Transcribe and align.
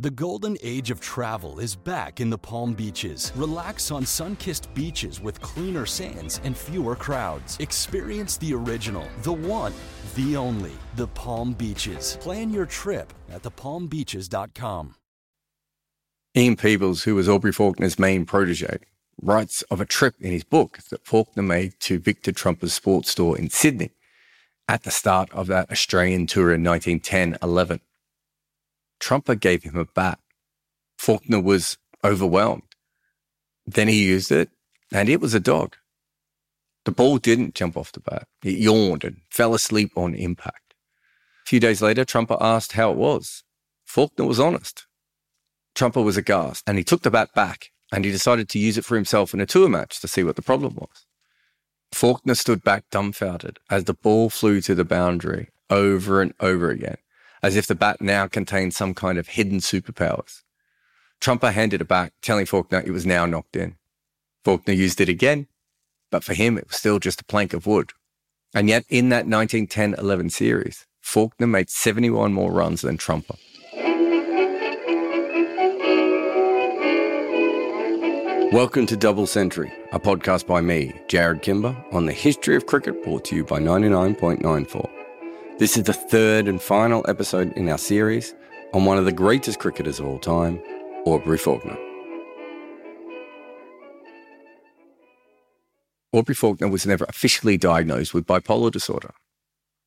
The 0.00 0.10
golden 0.10 0.56
age 0.62 0.92
of 0.92 1.00
travel 1.00 1.58
is 1.58 1.74
back 1.74 2.20
in 2.20 2.30
the 2.30 2.38
Palm 2.38 2.72
Beaches. 2.72 3.32
Relax 3.34 3.90
on 3.90 4.06
sun 4.06 4.36
kissed 4.36 4.72
beaches 4.72 5.20
with 5.20 5.40
cleaner 5.40 5.86
sands 5.86 6.40
and 6.44 6.56
fewer 6.56 6.94
crowds. 6.94 7.56
Experience 7.58 8.36
the 8.36 8.54
original, 8.54 9.08
the 9.22 9.32
one, 9.32 9.72
the 10.14 10.36
only, 10.36 10.70
the 10.94 11.08
Palm 11.08 11.52
Beaches. 11.52 12.16
Plan 12.20 12.52
your 12.52 12.64
trip 12.64 13.12
at 13.28 13.42
thepalmbeaches.com. 13.42 14.94
Ian 16.36 16.54
Peebles, 16.54 17.02
who 17.02 17.16
was 17.16 17.28
Aubrey 17.28 17.50
Faulkner's 17.50 17.98
main 17.98 18.24
protege, 18.24 18.78
writes 19.20 19.62
of 19.62 19.80
a 19.80 19.84
trip 19.84 20.14
in 20.20 20.30
his 20.30 20.44
book 20.44 20.78
that 20.92 21.04
Faulkner 21.04 21.42
made 21.42 21.72
to 21.80 21.98
Victor 21.98 22.30
Trumper's 22.30 22.72
sports 22.72 23.10
store 23.10 23.36
in 23.36 23.50
Sydney 23.50 23.90
at 24.68 24.84
the 24.84 24.92
start 24.92 25.28
of 25.32 25.48
that 25.48 25.72
Australian 25.72 26.28
tour 26.28 26.54
in 26.54 26.62
1910 26.62 27.36
11. 27.42 27.80
Trumper 29.00 29.34
gave 29.34 29.62
him 29.62 29.76
a 29.76 29.84
bat. 29.84 30.18
Faulkner 30.98 31.40
was 31.40 31.78
overwhelmed. 32.04 32.74
Then 33.66 33.88
he 33.88 34.04
used 34.04 34.32
it, 34.32 34.50
and 34.92 35.08
it 35.08 35.20
was 35.20 35.34
a 35.34 35.40
dog. 35.40 35.76
The 36.84 36.92
ball 36.92 37.18
didn't 37.18 37.54
jump 37.54 37.76
off 37.76 37.92
the 37.92 38.00
bat. 38.00 38.26
It 38.42 38.58
yawned 38.58 39.04
and 39.04 39.20
fell 39.30 39.54
asleep 39.54 39.92
on 39.94 40.14
impact. 40.14 40.74
A 41.44 41.48
few 41.48 41.60
days 41.60 41.82
later, 41.82 42.04
Trumper 42.04 42.36
asked 42.40 42.72
how 42.72 42.90
it 42.90 42.96
was. 42.96 43.44
Faulkner 43.84 44.24
was 44.24 44.40
honest. 44.40 44.86
Trumper 45.74 46.02
was 46.02 46.16
aghast, 46.16 46.64
and 46.66 46.78
he 46.78 46.84
took 46.84 47.02
the 47.02 47.10
bat 47.10 47.30
back 47.34 47.70
and 47.92 48.04
he 48.04 48.10
decided 48.10 48.48
to 48.48 48.58
use 48.58 48.76
it 48.76 48.84
for 48.84 48.96
himself 48.96 49.32
in 49.32 49.40
a 49.40 49.46
tour 49.46 49.68
match 49.68 50.00
to 50.00 50.08
see 50.08 50.22
what 50.22 50.36
the 50.36 50.42
problem 50.42 50.74
was. 50.74 51.06
Faulkner 51.92 52.34
stood 52.34 52.62
back 52.62 52.84
dumbfounded 52.90 53.58
as 53.70 53.84
the 53.84 53.94
ball 53.94 54.28
flew 54.28 54.60
to 54.60 54.74
the 54.74 54.84
boundary 54.84 55.48
over 55.70 56.20
and 56.20 56.34
over 56.40 56.70
again 56.70 56.98
as 57.42 57.56
if 57.56 57.66
the 57.66 57.74
bat 57.74 58.00
now 58.00 58.26
contained 58.26 58.74
some 58.74 58.94
kind 58.94 59.18
of 59.18 59.28
hidden 59.28 59.58
superpowers. 59.58 60.42
Trumper 61.20 61.50
handed 61.50 61.80
it 61.80 61.88
back, 61.88 62.12
telling 62.22 62.46
Faulkner 62.46 62.82
it 62.84 62.92
was 62.92 63.06
now 63.06 63.26
knocked 63.26 63.56
in. 63.56 63.76
Faulkner 64.44 64.74
used 64.74 65.00
it 65.00 65.08
again, 65.08 65.48
but 66.10 66.24
for 66.24 66.34
him, 66.34 66.56
it 66.56 66.68
was 66.68 66.76
still 66.76 66.98
just 66.98 67.20
a 67.20 67.24
plank 67.24 67.52
of 67.52 67.66
wood. 67.66 67.92
And 68.54 68.68
yet, 68.68 68.84
in 68.88 69.08
that 69.10 69.26
1910 69.26 69.94
11 69.94 70.30
series, 70.30 70.86
Faulkner 71.00 71.46
made 71.46 71.70
71 71.70 72.32
more 72.32 72.52
runs 72.52 72.82
than 72.82 72.96
Trumper. 72.96 73.34
Welcome 78.50 78.86
to 78.86 78.96
Double 78.96 79.26
Century, 79.26 79.70
a 79.92 80.00
podcast 80.00 80.46
by 80.46 80.62
me, 80.62 80.98
Jarrod 81.08 81.42
Kimber, 81.42 81.76
on 81.92 82.06
the 82.06 82.12
history 82.14 82.56
of 82.56 82.64
cricket 82.64 83.04
brought 83.04 83.26
to 83.26 83.36
you 83.36 83.44
by 83.44 83.60
99.94. 83.60 84.97
This 85.58 85.76
is 85.76 85.82
the 85.82 85.92
third 85.92 86.46
and 86.46 86.62
final 86.62 87.04
episode 87.08 87.52
in 87.54 87.68
our 87.68 87.78
series 87.78 88.32
on 88.72 88.84
one 88.84 88.96
of 88.96 89.04
the 89.04 89.10
greatest 89.10 89.58
cricketers 89.58 89.98
of 89.98 90.06
all 90.06 90.20
time, 90.20 90.62
Aubrey 91.04 91.36
Faulkner. 91.36 91.76
Aubrey 96.12 96.36
Faulkner 96.36 96.68
was 96.68 96.86
never 96.86 97.04
officially 97.08 97.56
diagnosed 97.56 98.14
with 98.14 98.24
bipolar 98.24 98.70
disorder, 98.70 99.10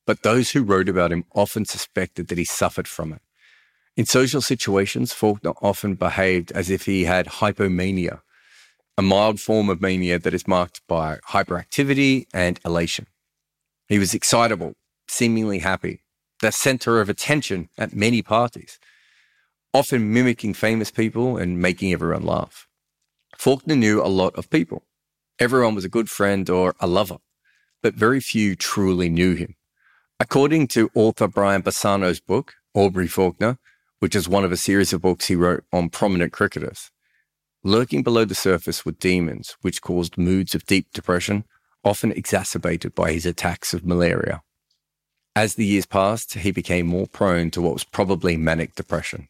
but 0.06 0.24
those 0.24 0.52
who 0.52 0.62
wrote 0.62 0.90
about 0.90 1.14
him 1.14 1.24
often 1.34 1.64
suspected 1.64 2.28
that 2.28 2.38
he 2.38 2.44
suffered 2.44 2.86
from 2.86 3.14
it. 3.14 3.22
In 3.96 4.06
social 4.06 4.42
situations, 4.42 5.14
Faulkner 5.14 5.54
often 5.62 5.96
behaved 5.96 6.52
as 6.52 6.70
if 6.70 6.86
he 6.86 7.06
had 7.06 7.28
hypomania, 7.28 8.20
a 8.98 9.02
mild 9.02 9.40
form 9.40 9.70
of 9.70 9.80
mania 9.80 10.20
that 10.20 10.34
is 10.34 10.50
marked 10.50 10.82
by 10.90 11.20
hyperactivity 11.30 12.26
and 12.34 12.60
elation. 12.66 13.08
He 13.88 14.00
was 14.00 14.14
excitable, 14.14 14.76
seemingly 15.12 15.60
happy, 15.60 16.02
the 16.42 16.52
center 16.52 17.02
of 17.02 17.10
attention 17.10 17.70
at 17.78 17.94
many 17.94 18.22
parties, 18.22 18.80
often 19.74 20.14
mimicking 20.14 20.54
famous 20.54 20.90
people 20.90 21.38
and 21.38 21.62
making 21.62 21.92
everyone 21.92 22.24
laugh. 22.24 22.68
Faulkner 23.38 23.76
knew 23.76 24.02
a 24.02 24.08
lot 24.08 24.36
of 24.36 24.50
people. 24.50 24.84
Everyone 25.40 25.76
was 25.76 25.86
a 25.86 25.90
good 25.90 26.10
friend 26.10 26.50
or 26.50 26.76
a 26.80 26.88
lover, 26.88 27.18
but 27.84 27.94
very 27.94 28.20
few 28.20 28.56
truly 28.56 29.10
knew 29.10 29.36
him. 29.36 29.56
According 30.20 30.68
to 30.70 30.92
author 30.94 31.28
Brian 31.28 31.62
Bassano's 31.62 32.20
book, 32.20 32.54
Aubrey 32.74 33.08
Faulkner, 33.08 33.58
which 34.00 34.16
is 34.16 34.30
one 34.30 34.46
of 34.46 34.52
a 34.52 34.58
series 34.58 34.94
of 34.94 35.02
books 35.02 35.28
he 35.28 35.36
wrote 35.36 35.64
on 35.74 35.90
prominent 35.90 36.32
cricketers, 36.32 36.92
lurking 37.64 38.02
below 38.02 38.26
the 38.26 38.36
surface 38.36 38.86
were 38.86 38.92
demons 38.92 39.58
which 39.62 39.82
caused 39.82 40.18
moods 40.18 40.56
of 40.56 40.66
deep 40.66 40.88
depression, 40.94 41.44
often 41.84 42.12
exacerbated 42.12 42.96
by 42.96 43.12
his 43.12 43.26
attacks 43.26 43.74
of 43.74 43.86
malaria. 43.86 44.42
As 45.36 45.56
the 45.56 45.66
years 45.66 45.86
passed, 45.86 46.34
he 46.34 46.52
became 46.52 46.88
more 46.88 47.08
prone 47.08 47.52
to 47.52 47.62
what 47.62 47.74
was 47.74 47.86
probably 47.86 48.36
manic 48.36 48.76
depression. 48.76 49.30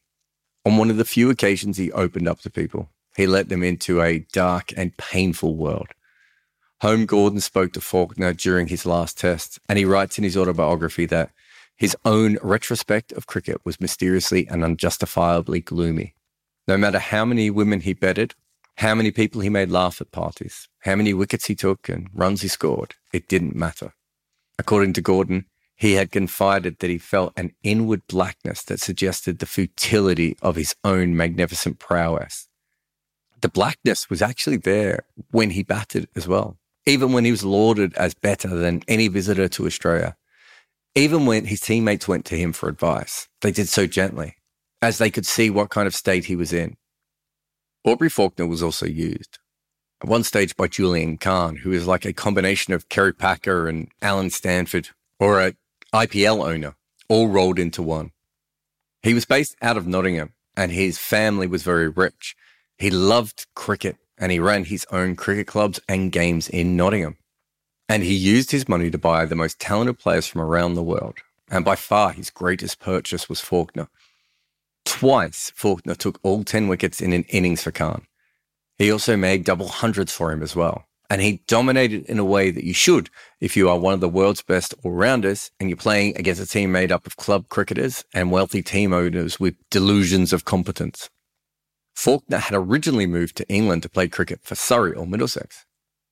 On 0.65 0.77
one 0.77 0.89
of 0.89 0.97
the 0.97 1.05
few 1.05 1.29
occasions 1.29 1.77
he 1.77 1.91
opened 1.91 2.27
up 2.27 2.41
to 2.41 2.49
people, 2.49 2.89
he 3.15 3.27
let 3.27 3.49
them 3.49 3.63
into 3.63 4.01
a 4.01 4.25
dark 4.31 4.73
and 4.75 4.97
painful 4.97 5.55
world. 5.55 5.89
Home 6.81 7.05
Gordon 7.05 7.39
spoke 7.39 7.73
to 7.73 7.81
Faulkner 7.81 8.33
during 8.33 8.67
his 8.67 8.85
last 8.85 9.19
test, 9.19 9.59
and 9.69 9.77
he 9.77 9.85
writes 9.85 10.17
in 10.17 10.23
his 10.23 10.35
autobiography 10.35 11.05
that 11.07 11.29
his 11.77 11.95
own 12.05 12.37
retrospect 12.41 13.11
of 13.11 13.27
cricket 13.27 13.63
was 13.63 13.81
mysteriously 13.81 14.47
and 14.47 14.63
unjustifiably 14.63 15.59
gloomy. 15.59 16.15
No 16.67 16.77
matter 16.77 16.99
how 16.99 17.25
many 17.25 17.51
women 17.51 17.81
he 17.81 17.93
betted, 17.93 18.33
how 18.77 18.95
many 18.95 19.11
people 19.11 19.41
he 19.41 19.49
made 19.49 19.69
laugh 19.69 20.01
at 20.01 20.11
parties, 20.11 20.67
how 20.79 20.95
many 20.95 21.13
wickets 21.13 21.45
he 21.45 21.55
took 21.55 21.89
and 21.89 22.09
runs 22.13 22.41
he 22.41 22.47
scored, 22.47 22.95
it 23.13 23.27
didn't 23.27 23.55
matter. 23.55 23.93
According 24.57 24.93
to 24.93 25.01
Gordon, 25.01 25.45
he 25.81 25.93
had 25.93 26.11
confided 26.11 26.77
that 26.77 26.91
he 26.91 26.99
felt 26.99 27.33
an 27.35 27.51
inward 27.63 28.03
blackness 28.05 28.61
that 28.61 28.79
suggested 28.79 29.39
the 29.39 29.47
futility 29.47 30.37
of 30.39 30.55
his 30.55 30.75
own 30.83 31.17
magnificent 31.17 31.79
prowess. 31.79 32.47
The 33.41 33.49
blackness 33.49 34.07
was 34.07 34.21
actually 34.21 34.57
there 34.57 35.05
when 35.31 35.49
he 35.49 35.63
batted 35.63 36.07
as 36.15 36.27
well, 36.27 36.59
even 36.85 37.13
when 37.13 37.25
he 37.25 37.31
was 37.31 37.43
lauded 37.43 37.95
as 37.95 38.13
better 38.13 38.49
than 38.49 38.83
any 38.87 39.07
visitor 39.07 39.47
to 39.47 39.65
Australia. 39.65 40.15
Even 40.93 41.25
when 41.25 41.45
his 41.45 41.61
teammates 41.61 42.07
went 42.07 42.25
to 42.25 42.37
him 42.37 42.53
for 42.53 42.69
advice, 42.69 43.27
they 43.41 43.51
did 43.51 43.67
so 43.67 43.87
gently, 43.87 44.35
as 44.83 44.99
they 44.99 45.09
could 45.09 45.25
see 45.25 45.49
what 45.49 45.71
kind 45.71 45.87
of 45.87 45.95
state 45.95 46.25
he 46.25 46.35
was 46.35 46.53
in. 46.53 46.77
Aubrey 47.83 48.09
Faulkner 48.09 48.45
was 48.45 48.61
also 48.61 48.85
used. 48.85 49.39
At 50.03 50.09
one 50.09 50.25
stage 50.25 50.55
by 50.55 50.67
Julien 50.67 51.17
Cahn, 51.17 51.55
who 51.55 51.71
is 51.71 51.87
like 51.87 52.05
a 52.05 52.13
combination 52.13 52.71
of 52.75 52.87
Kerry 52.87 53.13
Packer 53.13 53.67
and 53.67 53.87
Allen 54.03 54.29
Stanford, 54.29 54.89
or 55.19 55.39
a 55.39 55.53
IPL 55.93 56.45
owner, 56.45 56.75
all 57.09 57.27
rolled 57.27 57.59
into 57.59 57.81
one. 57.81 58.11
He 59.03 59.13
was 59.13 59.25
based 59.25 59.55
out 59.61 59.77
of 59.77 59.87
Nottingham 59.87 60.33
and 60.55 60.71
his 60.71 60.97
family 60.97 61.47
was 61.47 61.63
very 61.63 61.89
rich. 61.89 62.35
He 62.77 62.89
loved 62.89 63.47
cricket 63.55 63.97
and 64.17 64.31
he 64.31 64.39
ran 64.39 64.65
his 64.65 64.85
own 64.91 65.15
cricket 65.15 65.47
clubs 65.47 65.79
and 65.89 66.11
games 66.11 66.47
in 66.47 66.77
Nottingham. 66.77 67.17
And 67.89 68.03
he 68.03 68.13
used 68.13 68.51
his 68.51 68.69
money 68.69 68.89
to 68.89 68.97
buy 68.97 69.25
the 69.25 69.35
most 69.35 69.59
talented 69.59 69.99
players 69.99 70.27
from 70.27 70.39
around 70.39 70.75
the 70.75 70.83
world. 70.83 71.17
And 71.49 71.65
by 71.65 71.75
far, 71.75 72.13
his 72.13 72.29
greatest 72.29 72.79
purchase 72.79 73.27
was 73.27 73.41
Faulkner. 73.41 73.89
Twice, 74.85 75.51
Faulkner 75.55 75.95
took 75.95 76.19
all 76.23 76.45
10 76.45 76.69
wickets 76.69 77.01
in 77.01 77.11
an 77.11 77.23
innings 77.23 77.63
for 77.63 77.71
Cahn. 77.71 78.07
He 78.77 78.91
also 78.91 79.17
made 79.17 79.43
double 79.43 79.67
hundreds 79.67 80.13
for 80.13 80.31
him 80.31 80.41
as 80.41 80.55
well. 80.55 80.85
And 81.11 81.21
he 81.21 81.43
dominated 81.45 82.05
in 82.05 82.19
a 82.19 82.23
way 82.23 82.51
that 82.51 82.63
you 82.63 82.73
should 82.73 83.09
if 83.41 83.57
you 83.57 83.67
are 83.69 83.77
one 83.77 83.93
of 83.93 83.99
the 83.99 84.07
world's 84.07 84.41
best 84.41 84.73
all 84.81 84.93
rounders 84.93 85.51
and 85.59 85.67
you're 85.67 85.75
playing 85.75 86.15
against 86.15 86.41
a 86.41 86.45
team 86.45 86.71
made 86.71 86.89
up 86.89 87.05
of 87.05 87.17
club 87.17 87.49
cricketers 87.49 88.05
and 88.13 88.31
wealthy 88.31 88.61
team 88.63 88.93
owners 88.93 89.37
with 89.37 89.55
delusions 89.69 90.31
of 90.31 90.45
competence. 90.45 91.09
Faulkner 91.93 92.37
had 92.37 92.55
originally 92.57 93.07
moved 93.07 93.35
to 93.35 93.49
England 93.49 93.83
to 93.83 93.89
play 93.89 94.07
cricket 94.07 94.39
for 94.43 94.55
Surrey 94.55 94.93
or 94.93 95.05
Middlesex, 95.05 95.65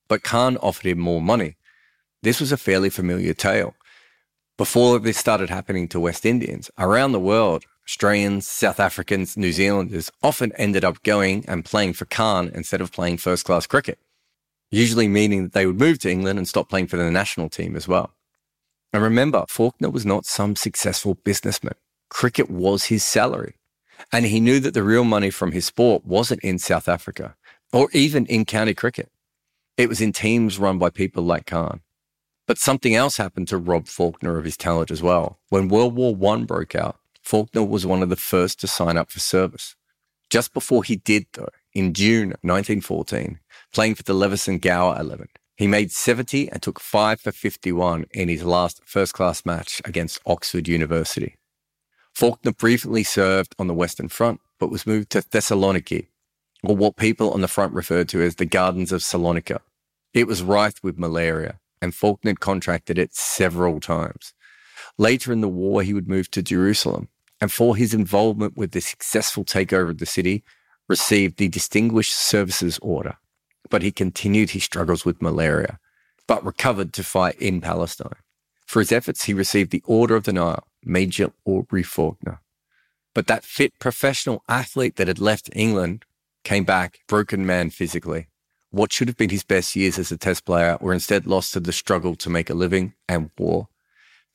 but 0.10 0.22
Cahn 0.22 0.58
offered 0.58 0.88
him 0.88 1.00
more 1.00 1.22
money. 1.22 1.56
This 2.22 2.42
was 2.42 2.52
a 2.52 2.58
fairly 2.58 2.90
familiar 2.90 3.34
tale. 3.34 3.76
Before 4.58 5.00
this 5.00 5.16
started 5.18 5.50
happening 5.50 5.88
to 5.88 6.00
West 6.02 6.26
Indians, 6.26 6.70
around 6.78 7.14
the 7.14 7.22
world, 7.22 7.64
Australians, 7.88 8.46
South 8.48 8.82
Africans, 8.82 9.38
New 9.38 9.54
Zealanders 9.54 10.12
often 10.22 10.52
ended 10.58 10.84
up 10.84 11.02
going 11.04 11.46
and 11.48 11.64
playing 11.64 11.94
for 11.94 12.04
Cahn 12.04 12.52
instead 12.54 12.82
of 12.82 12.92
playing 12.92 13.16
first 13.16 13.46
class 13.46 13.66
cricket, 13.66 13.98
usually 14.72 15.08
meaning 15.08 15.44
that 15.44 15.54
they 15.54 15.66
would 15.66 15.80
move 15.80 16.00
to 16.00 16.12
England 16.12 16.38
and 16.38 16.48
stop 16.48 16.70
playing 16.70 16.88
for 16.88 16.98
the 16.98 17.10
national 17.10 17.50
team 17.50 17.76
as 17.76 17.88
well. 17.88 18.14
And 18.94 19.04
remember, 19.04 19.46
Faulkner 19.48 19.90
was 19.90 20.06
not 20.06 20.26
some 20.26 20.56
successful 20.56 21.16
businessman. 21.16 21.76
Cricket 22.10 22.50
was 22.50 22.86
his 22.86 23.04
salary. 23.04 23.56
And 24.12 24.26
he 24.26 24.40
knew 24.40 24.60
that 24.62 24.74
the 24.74 24.84
real 24.84 25.04
money 25.04 25.30
from 25.30 25.52
his 25.52 25.66
sport 25.66 26.06
wasn't 26.06 26.42
in 26.42 26.58
South 26.58 26.88
Africa 26.88 27.36
or 27.72 27.90
even 27.94 28.26
in 28.26 28.46
county 28.46 28.74
cricket. 28.74 29.12
It 29.78 29.90
was 29.90 30.02
in 30.02 30.12
teams 30.12 30.58
run 30.58 30.80
by 30.80 30.90
people 30.90 31.24
like 31.24 31.46
Cahn. 31.46 31.82
But 32.48 32.58
something 32.58 32.96
else 32.96 33.18
happened 33.18 33.48
to 33.50 33.58
rob 33.58 33.88
Faulkner 33.88 34.38
of 34.38 34.46
his 34.46 34.58
talent 34.58 34.90
as 34.90 35.04
well. 35.04 35.40
When 35.50 35.68
World 35.68 35.96
War 35.96 36.18
I 36.34 36.44
broke 36.44 36.74
out, 36.74 36.98
Faulkner 37.22 37.64
was 37.64 37.86
one 37.86 38.02
of 38.02 38.10
the 38.10 38.16
first 38.16 38.60
to 38.62 38.68
sign 38.68 38.98
up 38.98 39.12
for 39.12 39.20
service. 39.20 39.76
Just 40.32 40.54
before 40.54 40.84
he 40.84 40.96
did, 40.96 41.28
though, 41.34 41.50
in 41.74 41.94
June 41.94 42.30
1914, 42.42 43.40
playing 43.74 43.96
for 43.96 44.04
the 44.04 44.14
Leveson 44.14 44.58
Gower 44.60 44.98
11, 45.00 45.28
he 45.58 45.68
made 45.68 45.92
70 45.92 46.50
and 46.50 46.62
took 46.62 46.80
5 46.80 47.20
for 47.20 47.32
51 47.32 48.06
in 48.12 48.30
his 48.30 48.44
last 48.44 48.82
first 48.86 49.14
class 49.14 49.46
match 49.46 49.82
against 49.84 50.22
Oxford 50.26 50.68
University. 50.68 51.36
Faulkner 52.14 52.54
briefly 52.54 53.04
served 53.04 53.56
on 53.60 53.68
the 53.68 53.74
Western 53.74 54.10
Front, 54.10 54.40
but 54.60 54.72
was 54.72 54.88
moved 54.88 55.10
to 55.12 55.22
Thessaloniki, 55.22 56.08
or 56.64 56.76
what 56.76 56.96
people 56.96 57.32
on 57.32 57.42
the 57.42 57.48
front 57.48 57.74
referred 57.74 58.10
to 58.10 58.22
as 58.22 58.36
the 58.36 58.46
Gardens 58.46 58.92
of 58.92 59.02
Salonika. 59.02 59.60
It 60.14 60.28
was 60.28 60.42
rife 60.42 60.84
with 60.84 60.98
malaria, 60.98 61.60
and 61.82 61.94
Faulkner 61.94 62.36
contracted 62.36 62.98
it 62.98 63.14
several 63.14 63.80
times. 63.80 64.34
Later 64.98 65.32
in 65.32 65.42
the 65.42 65.48
war, 65.48 65.84
he 65.84 65.94
would 65.94 66.10
move 66.10 66.32
to 66.32 66.42
Jerusalem, 66.42 67.10
and 67.40 67.52
for 67.52 67.76
his 67.76 67.94
involvement 67.94 68.58
with 68.58 68.72
the 68.72 68.82
successful 68.82 69.46
takeover 69.46 69.90
of 69.90 70.00
the 70.00 70.06
city, 70.06 70.44
received 70.90 71.38
the 71.38 71.48
Distinguished 71.48 72.14
Services 72.14 72.80
Order. 72.82 73.18
But 73.70 73.84
he 73.84 73.92
continued 73.92 74.50
his 74.50 74.64
struggles 74.64 75.06
with 75.06 75.22
malaria, 75.22 75.80
but 76.28 76.44
recovered 76.44 76.92
to 76.94 77.04
fight 77.04 77.40
in 77.40 77.62
Palestine. 77.62 78.18
For 78.66 78.80
his 78.80 78.92
efforts, 78.92 79.24
he 79.24 79.34
received 79.34 79.72
the 79.72 79.84
Order 79.86 80.16
of 80.16 80.26
the 80.26 80.34
Nile, 80.34 80.68
Major 80.84 81.32
Aubrey 81.46 81.84
Faulkner. 81.84 82.42
But 83.14 83.28
that 83.28 83.44
fit 83.44 83.74
professional 83.80 84.44
athlete 84.48 84.96
that 84.96 85.08
had 85.08 85.20
left 85.20 85.50
England 85.54 86.06
came 86.44 86.64
back 86.64 87.00
broken 87.08 87.46
man 87.46 87.70
physically. 87.70 88.28
What 88.72 88.94
should 88.94 89.08
have 89.08 89.18
been 89.18 89.32
his 89.32 89.44
best 89.44 89.76
years 89.76 89.98
as 89.98 90.12
a 90.12 90.18
test 90.18 90.46
player 90.46 90.78
were 90.80 90.94
instead 90.94 91.26
lost 91.26 91.54
to 91.54 91.60
the 91.60 91.74
struggle 91.74 92.16
to 92.18 92.30
make 92.30 92.50
a 92.50 92.54
living 92.54 92.94
and 93.08 93.32
war. 93.38 93.68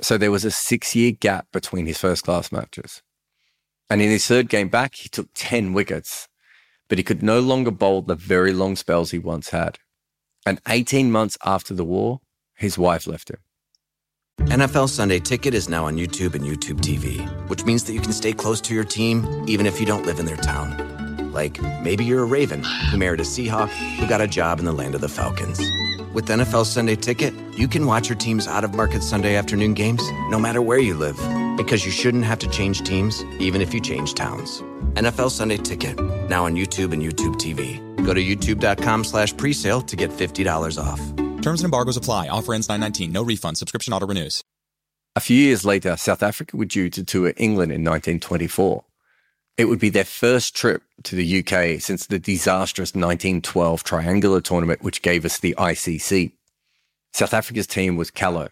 So 0.00 0.18
there 0.18 0.32
was 0.32 0.44
a 0.44 0.50
six 0.50 0.94
year 0.94 1.12
gap 1.12 1.46
between 1.52 1.86
his 1.86 1.98
first 1.98 2.24
class 2.24 2.50
matches. 2.50 3.02
And 3.88 4.02
in 4.02 4.10
his 4.10 4.26
third 4.26 4.48
game 4.48 4.68
back, 4.68 4.96
he 4.96 5.08
took 5.08 5.28
10 5.34 5.72
wickets, 5.72 6.28
but 6.88 6.98
he 6.98 7.04
could 7.04 7.22
no 7.22 7.40
longer 7.40 7.70
bowl 7.70 8.02
the 8.02 8.14
very 8.14 8.52
long 8.52 8.76
spells 8.76 9.10
he 9.10 9.18
once 9.18 9.50
had. 9.50 9.78
And 10.46 10.60
18 10.68 11.10
months 11.10 11.38
after 11.44 11.74
the 11.74 11.84
war, 11.84 12.20
his 12.54 12.78
wife 12.78 13.06
left 13.06 13.30
him. 13.30 13.38
NFL 14.40 14.88
Sunday 14.88 15.20
Ticket 15.20 15.54
is 15.54 15.68
now 15.68 15.86
on 15.86 15.96
YouTube 15.96 16.34
and 16.34 16.44
YouTube 16.44 16.80
TV, 16.80 17.26
which 17.48 17.64
means 17.64 17.84
that 17.84 17.92
you 17.92 18.00
can 18.00 18.12
stay 18.12 18.32
close 18.32 18.60
to 18.62 18.74
your 18.74 18.84
team 18.84 19.44
even 19.46 19.64
if 19.64 19.80
you 19.80 19.86
don't 19.86 20.04
live 20.04 20.18
in 20.18 20.26
their 20.26 20.36
town. 20.36 21.32
Like 21.32 21.60
maybe 21.82 22.04
you're 22.04 22.22
a 22.22 22.26
Raven 22.26 22.62
who 22.62 22.98
married 22.98 23.20
a 23.20 23.24
Seahawk 23.24 23.68
who 23.68 24.06
got 24.06 24.20
a 24.20 24.26
job 24.26 24.58
in 24.58 24.64
the 24.64 24.72
land 24.72 24.94
of 24.94 25.00
the 25.00 25.08
Falcons. 25.08 25.58
With 26.12 26.26
NFL 26.26 26.66
Sunday 26.66 26.94
Ticket, 26.94 27.34
you 27.56 27.66
can 27.66 27.86
watch 27.86 28.08
your 28.08 28.18
team's 28.18 28.46
out 28.46 28.64
of 28.64 28.74
market 28.74 29.02
Sunday 29.02 29.34
afternoon 29.34 29.74
games 29.74 30.02
no 30.28 30.38
matter 30.38 30.62
where 30.62 30.78
you 30.78 30.94
live 30.94 31.16
because 31.56 31.84
you 31.84 31.90
shouldn't 31.90 32.24
have 32.24 32.38
to 32.40 32.48
change 32.48 32.82
teams 32.82 33.24
even 33.38 33.60
if 33.60 33.72
you 33.72 33.80
change 33.80 34.14
towns. 34.14 34.62
NFL 34.94 35.30
Sunday 35.30 35.56
Ticket, 35.56 35.98
now 36.28 36.44
on 36.44 36.54
YouTube 36.54 36.92
and 36.92 37.02
YouTube 37.02 37.34
TV. 37.36 37.80
Go 38.04 38.14
to 38.14 38.22
youtube.com 38.22 39.04
slash 39.04 39.34
presale 39.34 39.86
to 39.86 39.96
get 39.96 40.10
$50 40.10 40.82
off. 40.82 41.00
Terms 41.42 41.60
and 41.60 41.64
embargoes 41.64 41.96
apply. 41.96 42.28
Offer 42.28 42.54
ends 42.54 42.68
919. 42.68 43.12
No 43.12 43.22
refund. 43.22 43.58
Subscription 43.58 43.92
auto 43.92 44.06
renews. 44.06 44.42
A 45.16 45.20
few 45.20 45.36
years 45.36 45.64
later, 45.64 45.96
South 45.96 46.22
Africa 46.22 46.56
were 46.56 46.64
due 46.64 46.90
to 46.90 47.04
tour 47.04 47.32
England 47.36 47.70
in 47.70 47.82
1924. 47.84 48.84
It 49.56 49.66
would 49.66 49.78
be 49.78 49.90
their 49.90 50.04
first 50.04 50.56
trip 50.56 50.82
to 51.04 51.14
the 51.14 51.38
UK 51.38 51.80
since 51.80 52.06
the 52.06 52.18
disastrous 52.18 52.94
1912 52.94 53.84
triangular 53.84 54.40
tournament, 54.40 54.82
which 54.82 55.02
gave 55.02 55.24
us 55.24 55.38
the 55.38 55.54
ICC. 55.56 56.32
South 57.12 57.34
Africa's 57.34 57.68
team 57.68 57.96
was 57.96 58.10
callow. 58.10 58.48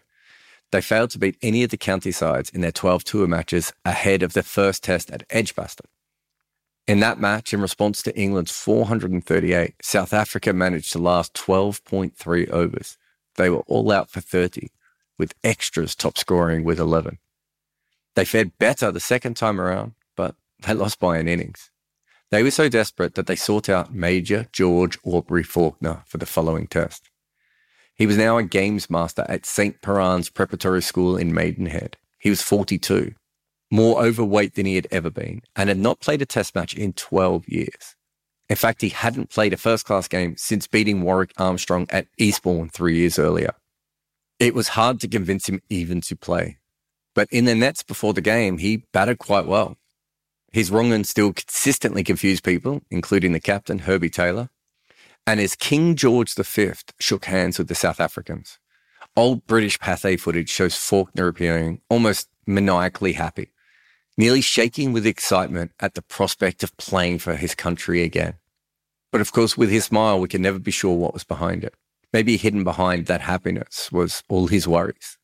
They 0.71 0.81
failed 0.81 1.09
to 1.11 1.19
beat 1.19 1.37
any 1.41 1.63
of 1.63 1.69
the 1.69 1.77
county 1.77 2.11
sides 2.11 2.49
in 2.49 2.61
their 2.61 2.71
12 2.71 3.03
tour 3.03 3.27
matches 3.27 3.73
ahead 3.83 4.23
of 4.23 4.33
the 4.33 4.43
first 4.43 4.83
test 4.83 5.11
at 5.11 5.23
Edgbaston. 5.29 5.87
In 6.85 6.99
that 6.99 7.19
match, 7.19 7.53
in 7.53 7.61
response 7.61 8.01
to 8.03 8.17
England's 8.17 8.51
438, 8.51 9.75
South 9.81 10.13
Africa 10.13 10.51
managed 10.51 10.91
to 10.91 10.99
last 10.99 11.33
12.3 11.33 12.49
overs. 12.49 12.97
They 13.35 13.49
were 13.49 13.63
all 13.67 13.89
out 13.89 14.09
for 14.09 14.19
30, 14.19 14.69
with 15.17 15.33
extras 15.45 15.95
top 15.95 16.17
scoring 16.17 16.65
with 16.65 16.79
11. 16.79 17.19
They 18.15 18.25
fared 18.25 18.57
better 18.57 18.91
the 18.91 18.99
second 18.99 19.35
time 19.35 19.61
around, 19.61 19.93
but 20.17 20.35
they 20.59 20.73
lost 20.73 20.99
by 20.99 21.17
an 21.17 21.29
innings. 21.29 21.71
They 22.31 22.43
were 22.43 22.51
so 22.51 22.67
desperate 22.67 23.15
that 23.15 23.27
they 23.27 23.35
sought 23.37 23.69
out 23.69 23.93
Major 23.93 24.47
George 24.51 24.97
Aubrey 25.05 25.43
Faulkner 25.43 26.03
for 26.05 26.17
the 26.17 26.25
following 26.25 26.67
test. 26.67 27.09
He 27.95 28.05
was 28.05 28.17
now 28.17 28.37
a 28.37 28.43
games 28.43 28.89
master 28.89 29.25
at 29.29 29.45
St. 29.45 29.81
Piran's 29.81 30.29
Preparatory 30.29 30.81
School 30.81 31.15
in 31.15 31.33
Maidenhead. 31.33 31.95
He 32.19 32.29
was 32.29 32.41
42, 32.41 33.13
more 33.73 34.05
overweight 34.05 34.53
than 34.53 34.67
he 34.67 34.75
had 34.75 34.87
ever 34.91 35.09
been, 35.09 35.41
and 35.55 35.67
had 35.67 35.79
not 35.79 35.99
played 35.99 36.21
a 36.21 36.27
test 36.27 36.53
match 36.53 36.75
in 36.75 36.93
12 36.93 37.49
years. 37.49 37.95
In 38.47 38.55
fact, 38.55 38.83
he 38.83 38.89
hadn't 38.89 39.31
played 39.31 39.51
a 39.51 39.57
first 39.57 39.83
class 39.83 40.07
game 40.07 40.35
since 40.37 40.67
beating 40.67 41.01
Warwick 41.01 41.31
Armstrong 41.39 41.87
at 41.89 42.05
Eastbourne 42.19 42.69
three 42.69 42.97
years 42.97 43.17
earlier. 43.17 43.55
It 44.37 44.53
was 44.53 44.67
hard 44.69 44.99
to 44.99 45.07
convince 45.07 45.49
him 45.49 45.59
even 45.71 46.01
to 46.01 46.15
play. 46.15 46.59
But 47.15 47.27
in 47.31 47.45
the 47.45 47.55
nets 47.55 47.81
before 47.81 48.13
the 48.13 48.21
game, 48.21 48.59
he 48.59 48.85
batted 48.93 49.17
quite 49.17 49.47
well. 49.47 49.77
His 50.51 50.69
wrong 50.69 50.93
and 50.93 51.07
still 51.07 51.33
consistently 51.33 52.03
confused 52.03 52.43
people, 52.43 52.81
including 52.91 53.31
the 53.31 53.39
captain, 53.39 53.79
Herbie 53.79 54.11
Taylor. 54.11 54.51
And 55.25 55.39
as 55.39 55.55
King 55.55 55.95
George 55.95 56.35
V 56.35 56.73
shook 56.99 57.25
hands 57.25 57.57
with 57.57 57.69
the 57.69 57.75
South 57.75 57.99
Africans, 57.99 58.59
old 59.15 59.47
British 59.47 59.79
Pathé 59.79 60.19
footage 60.19 60.49
shows 60.49 60.75
Faulkner 60.75 61.27
appearing 61.27 61.81
almost 61.89 62.29
maniacally 62.45 63.13
happy, 63.13 63.52
nearly 64.17 64.41
shaking 64.41 64.93
with 64.93 65.05
excitement 65.05 65.71
at 65.79 65.93
the 65.95 66.01
prospect 66.01 66.63
of 66.63 66.75
playing 66.77 67.19
for 67.19 67.35
his 67.35 67.55
country 67.55 68.03
again. 68.03 68.35
But 69.11 69.21
of 69.21 69.31
course, 69.31 69.57
with 69.57 69.69
his 69.69 69.85
smile, 69.85 70.19
we 70.19 70.27
can 70.27 70.41
never 70.41 70.59
be 70.59 70.71
sure 70.71 70.95
what 70.95 71.13
was 71.13 71.23
behind 71.23 71.63
it. 71.63 71.75
Maybe 72.11 72.37
hidden 72.37 72.63
behind 72.63 73.07
that 73.07 73.21
happiness 73.21 73.91
was 73.91 74.23
all 74.29 74.47
his 74.47 74.67
worries. 74.67 75.17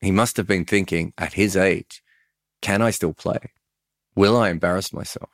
He 0.00 0.10
must 0.10 0.36
have 0.36 0.46
been 0.46 0.64
thinking, 0.64 1.12
at 1.18 1.32
his 1.32 1.56
age, 1.56 2.02
can 2.62 2.82
I 2.82 2.90
still 2.90 3.14
play? 3.14 3.52
Will 4.14 4.36
I 4.36 4.50
embarrass 4.50 4.92
myself? 4.92 5.30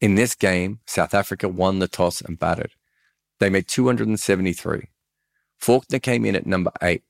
In 0.00 0.14
this 0.14 0.34
game, 0.34 0.80
South 0.86 1.14
Africa 1.14 1.48
won 1.48 1.78
the 1.78 1.88
toss 1.88 2.20
and 2.20 2.38
batted. 2.38 2.72
They 3.38 3.50
made 3.50 3.68
273. 3.68 4.88
Faulkner 5.58 5.98
came 5.98 6.24
in 6.24 6.36
at 6.36 6.46
number 6.46 6.72
eight, 6.82 7.02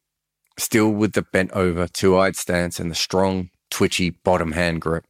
still 0.59 0.91
with 0.91 1.13
the 1.13 1.23
bent 1.23 1.53
over, 1.53 1.89
two 1.89 2.17
eyed 2.17 2.37
stance 2.37 2.79
and 2.79 2.91
the 2.91 2.95
strong, 2.95 3.51
twitchy 3.77 4.09
bottom 4.09 4.53
hand 4.53 4.81
grip. 4.81 5.05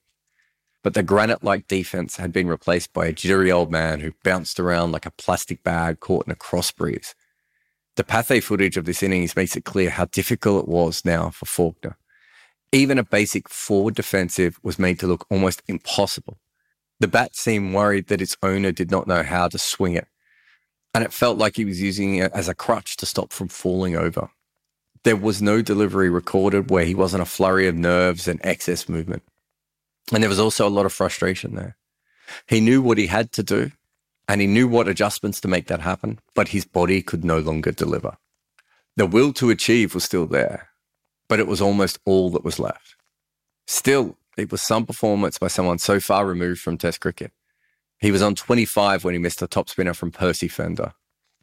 But 0.82 0.94
the 0.94 1.04
granite 1.04 1.44
like 1.44 1.68
defense 1.68 2.16
had 2.16 2.32
been 2.32 2.48
replaced 2.48 2.92
by 2.92 3.06
a 3.06 3.12
jittery 3.12 3.52
old 3.52 3.70
man 3.70 4.00
who 4.00 4.10
bounced 4.24 4.58
around 4.58 4.90
like 4.90 5.06
a 5.06 5.12
plastic 5.12 5.62
bag 5.62 6.00
caught 6.00 6.26
in 6.26 6.32
a 6.32 6.34
cross 6.34 6.72
breeze. 6.72 7.14
The 7.94 8.02
Pathé 8.02 8.42
footage 8.42 8.76
of 8.76 8.84
this 8.84 9.04
innings 9.04 9.36
makes 9.36 9.54
it 9.54 9.64
clear 9.64 9.90
how 9.90 10.06
difficult 10.06 10.64
it 10.64 10.68
was 10.68 11.04
now 11.04 11.30
for 11.30 11.46
Faulkner. 11.46 11.96
Even 12.72 12.98
a 12.98 13.04
basic 13.04 13.48
forward 13.48 13.94
defensive 13.94 14.58
was 14.64 14.80
made 14.80 14.98
to 14.98 15.06
look 15.06 15.26
almost 15.30 15.62
impossible. 15.68 16.40
The 16.98 17.06
bat 17.06 17.36
seemed 17.36 17.72
worried 17.72 18.08
that 18.08 18.20
its 18.20 18.36
owner 18.42 18.72
did 18.72 18.90
not 18.90 19.06
know 19.06 19.22
how 19.22 19.46
to 19.46 19.58
swing 19.58 19.94
it, 19.94 20.08
and 20.92 21.04
it 21.04 21.12
felt 21.12 21.38
like 21.38 21.54
he 21.54 21.64
was 21.64 21.80
using 21.80 22.16
it 22.16 22.32
as 22.34 22.48
a 22.48 22.54
crutch 22.54 22.96
to 22.96 23.06
stop 23.06 23.32
from 23.32 23.46
falling 23.46 23.94
over. 23.94 24.30
There 25.06 25.14
was 25.14 25.40
no 25.40 25.62
delivery 25.62 26.10
recorded 26.10 26.68
where 26.68 26.84
he 26.84 26.92
wasn't 26.92 27.22
a 27.22 27.26
flurry 27.26 27.68
of 27.68 27.76
nerves 27.76 28.26
and 28.26 28.40
excess 28.42 28.88
movement. 28.88 29.22
And 30.12 30.20
there 30.20 30.28
was 30.28 30.40
also 30.40 30.66
a 30.66 30.68
lot 30.68 30.84
of 30.84 30.92
frustration 30.92 31.54
there. 31.54 31.76
He 32.48 32.60
knew 32.60 32.82
what 32.82 32.98
he 32.98 33.06
had 33.06 33.30
to 33.34 33.44
do, 33.44 33.70
and 34.26 34.40
he 34.40 34.48
knew 34.48 34.66
what 34.66 34.88
adjustments 34.88 35.40
to 35.42 35.46
make 35.46 35.68
that 35.68 35.78
happen, 35.78 36.18
but 36.34 36.48
his 36.48 36.64
body 36.64 37.02
could 37.02 37.24
no 37.24 37.38
longer 37.38 37.70
deliver. 37.70 38.16
The 38.96 39.06
will 39.06 39.32
to 39.34 39.50
achieve 39.50 39.94
was 39.94 40.02
still 40.02 40.26
there, 40.26 40.70
but 41.28 41.38
it 41.38 41.46
was 41.46 41.60
almost 41.60 42.00
all 42.04 42.30
that 42.30 42.42
was 42.42 42.58
left. 42.58 42.96
Still, 43.68 44.18
it 44.36 44.50
was 44.50 44.60
some 44.60 44.86
performance 44.86 45.38
by 45.38 45.46
someone 45.46 45.78
so 45.78 46.00
far 46.00 46.26
removed 46.26 46.60
from 46.60 46.78
Test 46.78 46.98
cricket. 47.00 47.30
He 48.00 48.10
was 48.10 48.22
on 48.22 48.34
25 48.34 49.04
when 49.04 49.14
he 49.14 49.20
missed 49.20 49.40
a 49.40 49.46
top 49.46 49.68
spinner 49.68 49.94
from 49.94 50.10
Percy 50.10 50.48
Fender. 50.48 50.94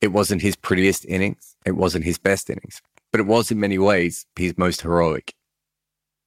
It 0.02 0.10
wasn't 0.10 0.42
his 0.42 0.58
prettiest 0.58 1.06
innings, 1.06 1.56
it 1.66 1.78
wasn't 1.78 2.04
his 2.04 2.18
best 2.18 2.50
innings, 2.50 2.82
but 3.14 3.22
it 3.22 3.28
was 3.28 3.52
in 3.52 3.60
many 3.60 3.78
ways 3.78 4.26
his 4.36 4.58
most 4.58 4.82
heroic. 4.82 5.36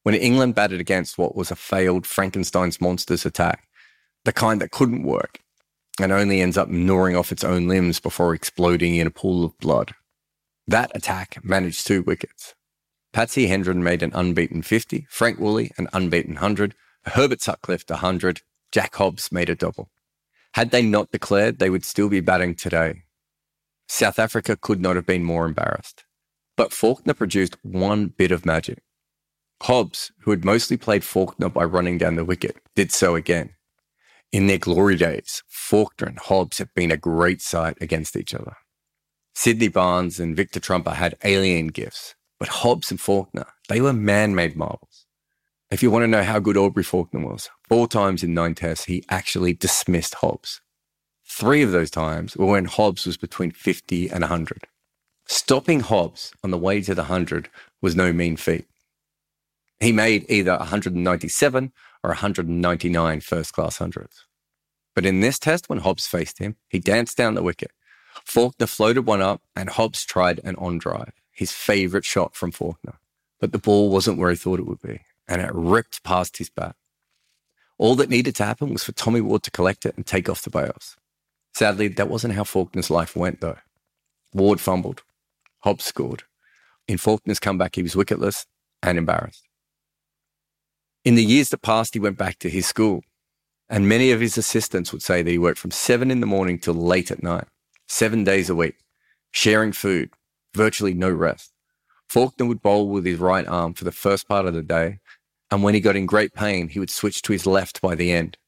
When 0.05 0.15
England 0.15 0.55
batted 0.55 0.81
against 0.81 1.19
what 1.19 1.35
was 1.35 1.51
a 1.51 1.57
failed 1.57 2.07
Frankenstein's 2.07 2.81
monsters 2.81 3.27
attack, 3.27 3.67
the 4.25 4.33
kind 4.33 4.61
that 4.61 4.71
couldn't 4.71 5.03
work 5.03 5.41
and 6.01 6.13
only 6.13 6.41
ends 6.41 6.57
up 6.57 6.69
gnawing 6.69 7.17
off 7.17 7.33
its 7.33 7.43
own 7.43 7.67
limbs 7.67 7.99
before 7.99 8.35
exploding 8.35 8.95
in 8.95 9.07
a 9.07 9.11
pool 9.11 9.45
of 9.45 9.59
blood. 9.59 9.95
That 10.69 10.93
attack 10.95 11.39
managed 11.43 11.87
two 11.87 12.03
wickets. 12.03 12.55
Patsy 13.13 13.49
Hendren 13.49 13.83
made 13.83 14.03
an 14.03 14.13
unbeaten 14.15 14.63
50, 14.63 15.07
Frank 15.11 15.41
Woolley 15.41 15.73
an 15.79 15.89
unbeaten 15.93 16.35
100, 16.35 16.75
Herbert 17.07 17.41
Sutcliffe 17.41 17.85
100, 17.89 18.43
Jack 18.71 18.95
Hobbs 18.95 19.33
made 19.33 19.49
a 19.49 19.57
double. 19.57 19.91
Had 20.55 20.71
they 20.71 20.83
not 20.83 21.11
declared, 21.11 21.59
they 21.59 21.71
would 21.71 21.85
still 21.85 22.09
be 22.09 22.21
batting 22.21 22.55
today. 22.55 23.03
South 23.89 24.21
Africa 24.21 24.57
could 24.57 24.81
not 24.81 24.97
have 24.97 25.07
been 25.07 25.25
more 25.25 25.47
embarrassed. 25.47 26.06
But 26.57 26.73
Faulkner 26.73 27.15
produced 27.15 27.57
one 27.63 28.07
bit 28.09 28.33
of 28.33 28.47
magic. 28.47 28.83
Hobbs, 29.63 30.13
who 30.21 30.31
had 30.31 30.45
mostly 30.45 30.77
played 30.77 31.05
Faulkner 31.05 31.49
by 31.49 31.65
running 31.65 31.99
down 31.99 32.17
the 32.17 32.25
wicket, 32.25 32.57
did 32.75 32.93
so 32.93 33.15
again. 33.15 33.51
In 34.33 34.47
their 34.47 34.59
glory 34.59 34.97
days, 34.97 35.43
Faulkner 35.49 36.09
and 36.09 36.19
Hobbs 36.19 36.59
have 36.59 36.75
been 36.75 36.91
a 36.91 36.97
great 36.97 37.41
sight 37.41 37.77
against 37.81 38.17
each 38.17 38.35
other. 38.35 38.57
Sydney 39.35 39.69
Barnes 39.69 40.19
and 40.19 40.37
Victor 40.37 40.61
Trumper 40.61 40.93
had 40.93 41.17
alien 41.25 41.69
gifts, 41.69 42.15
but 42.39 42.49
Hobbs 42.49 42.91
and 42.91 43.01
Faulkner, 43.01 43.47
they 43.69 43.81
were 43.81 43.93
man-made 43.93 44.57
marvels. 44.57 45.07
If 45.71 45.83
you 45.83 45.91
want 45.91 46.05
to 46.05 46.09
know 46.09 46.23
how 46.23 46.39
good 46.39 46.57
Aubrey 46.57 46.85
Faulkner 46.85 47.21
was, 47.21 47.51
four 47.69 47.87
times 47.87 48.23
in 48.23 48.35
nine 48.35 48.55
tests, 48.55 48.87
he 48.87 49.05
actually 49.11 49.53
dismissed 49.53 50.17
Hobbs. 50.17 50.61
Three 51.29 51.63
of 51.63 51.73
those 51.73 51.91
times 51.91 52.37
were 52.37 52.47
when 52.47 52.67
Hobbs 52.67 53.05
was 53.05 53.17
between 53.17 53.51
50 53.51 54.09
and 54.09 54.21
100. 54.21 54.67
Stopping 55.27 55.81
Hobbs 55.81 56.33
on 56.45 56.53
the 56.53 56.59
way 56.59 56.81
to 56.83 56.95
the 56.95 57.03
100 57.03 57.49
was 57.83 57.97
no 57.97 58.13
mean 58.13 58.37
feat. 58.37 58.67
He 59.81 59.93
made 59.93 60.25
either 60.29 60.57
197 60.57 61.73
or 62.03 62.11
199 62.11 63.21
first 63.21 63.53
class 63.53 63.79
hundreds. 63.79 64.25
But 64.95 65.05
in 65.05 65.21
this 65.21 65.39
test, 65.39 65.69
when 65.69 65.81
Hobbs 65.81 66.07
faced 66.07 66.39
him, 66.39 66.57
he 66.69 66.79
danced 66.79 67.17
down 67.17 67.35
the 67.35 67.43
wicket. 67.43 67.73
Faulkner 68.25 68.67
floated 68.67 69.03
one 69.03 69.21
up 69.21 69.43
and 69.55 69.69
Hobbs 69.69 70.05
tried 70.05 70.41
an 70.45 70.57
on 70.57 70.79
drive, 70.79 71.13
his 71.33 71.53
favorite 71.53 72.05
shot 72.05 72.35
from 72.35 72.53
Faulkner. 72.53 72.95
But 73.41 73.53
the 73.53 73.59
ball 73.59 73.91
wasn't 73.91 74.19
where 74.19 74.31
he 74.31 74.37
thought 74.37 74.61
it 74.61 74.67
would 74.67 74.81
be, 74.81 75.01
and 75.29 75.43
it 75.43 75.51
ripped 75.53 76.03
past 76.03 76.39
his 76.39 76.49
bat. 76.49 76.77
All 77.79 77.95
that 77.97 78.09
needed 78.09 78.35
to 78.37 78.45
happen 78.45 78.73
was 78.73 78.85
for 78.85 78.93
Tommy 78.93 79.21
Ward 79.21 79.43
to 79.43 79.51
collect 79.51 79.85
it 79.85 79.97
and 79.97 80.07
take 80.07 80.31
off 80.31 80.43
the 80.43 80.51
bails. 80.51 80.97
Sadly, 81.53 81.89
that 81.89 82.09
wasn't 82.09 82.35
how 82.35 82.45
Faulkner's 82.45 82.91
life 82.91 83.15
went, 83.15 83.41
though. 83.41 83.59
Ward 84.33 84.61
fumbled. 84.61 85.03
Hobbs 85.67 85.85
scored. 85.85 86.23
In 86.87 86.97
Faulkner's 86.97 87.41
comeback, 87.41 87.75
he 87.75 87.83
was 87.83 87.97
wicketless 87.97 88.47
and 88.85 88.97
embarrassed. 88.97 89.49
In 91.05 91.17
the 91.17 91.25
years 91.25 91.49
that 91.49 91.63
passed, 91.63 91.95
he 91.95 91.99
went 91.99 92.17
back 92.17 92.39
to 92.39 92.49
his 92.49 92.67
school, 92.67 93.03
and 93.69 93.89
many 93.89 94.13
of 94.13 94.21
his 94.21 94.39
assistants 94.39 94.93
would 94.93 95.03
say 95.03 95.23
that 95.23 95.31
he 95.31 95.39
worked 95.39 95.59
from 95.59 95.73
seven 95.73 96.13
in 96.13 96.21
the 96.21 96.27
morning 96.27 96.61
till 96.61 96.75
late 96.75 97.11
at 97.11 97.21
night, 97.21 97.49
seven 97.89 98.23
days 98.23 98.49
a 98.49 98.55
week, 98.55 98.77
sharing 99.33 99.73
food, 99.73 100.11
virtually 100.55 100.95
no 100.95 101.11
rest. 101.11 101.53
Faulkner 102.09 102.47
would 102.47 102.63
bowl 102.63 102.89
with 102.89 103.05
his 103.05 103.19
right 103.19 103.49
arm 103.49 103.75
for 103.75 103.83
the 103.83 103.91
first 103.91 104.29
part 104.29 104.47
of 104.47 104.55
the 104.55 104.63
day, 104.63 105.01
and 105.51 105.65
when 105.65 105.75
he 105.75 105.81
got 105.81 105.97
in 105.97 106.07
great 106.07 106.33
pain, 106.33 106.69
he 106.69 106.79
would 106.79 106.91
switch 106.91 107.23
to 107.23 107.33
his 107.33 107.45
left 107.45 107.83
by 107.83 107.97
the 107.97 108.13
end. 108.13 108.39